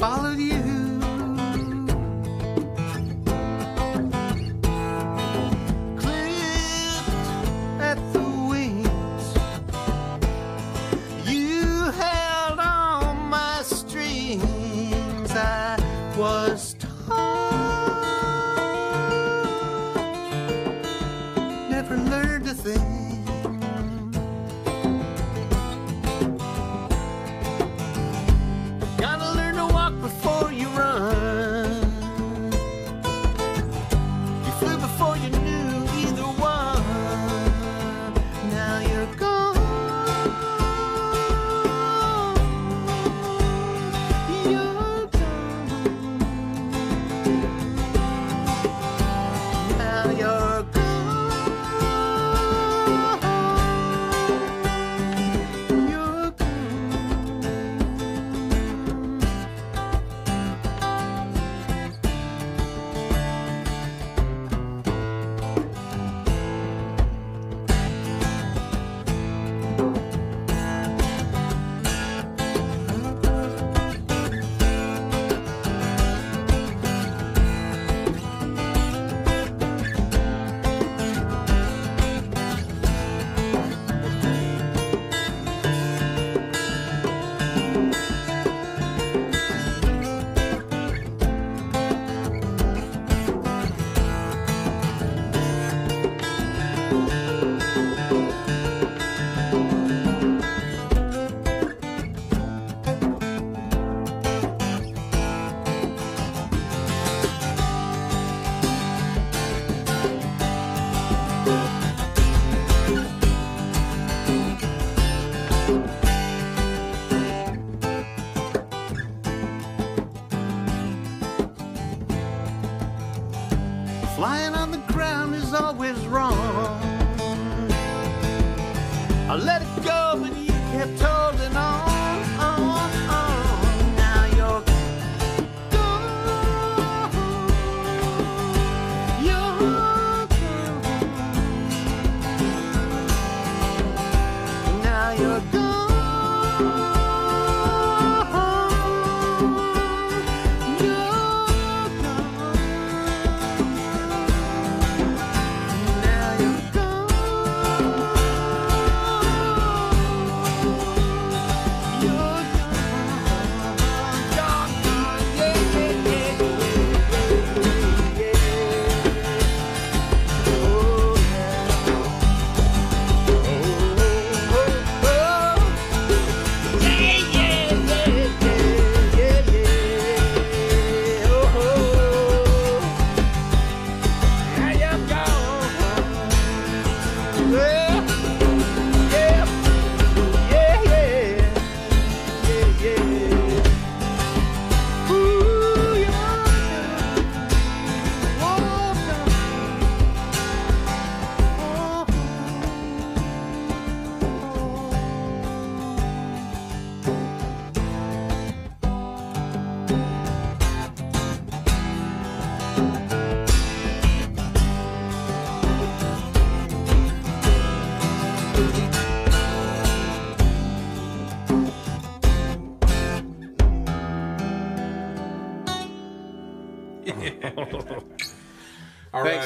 [0.00, 0.59] Followed you.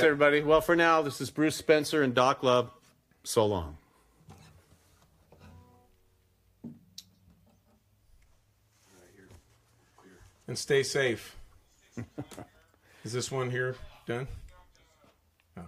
[0.05, 0.43] Everybody.
[0.43, 2.71] Well, for now, this is Bruce Spencer and Doc Love.
[3.25, 3.79] So long.
[10.47, 11.37] And stay safe.
[13.05, 13.77] Is this one here
[14.07, 14.29] done?
[15.57, 15.63] Oh.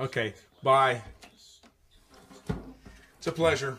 [0.00, 0.34] Okay.
[0.62, 1.02] Bye.
[3.18, 3.78] It's a pleasure.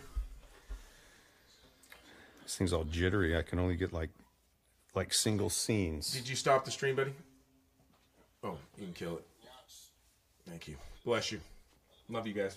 [2.44, 3.38] This thing's all jittery.
[3.38, 4.12] I can only get like
[4.96, 6.14] like single scenes.
[6.14, 7.14] Did you stop the stream, buddy?
[8.44, 9.26] Oh, you can kill it.
[10.54, 10.76] Thank you.
[11.04, 11.40] Bless you.
[12.10, 12.56] Love you guys.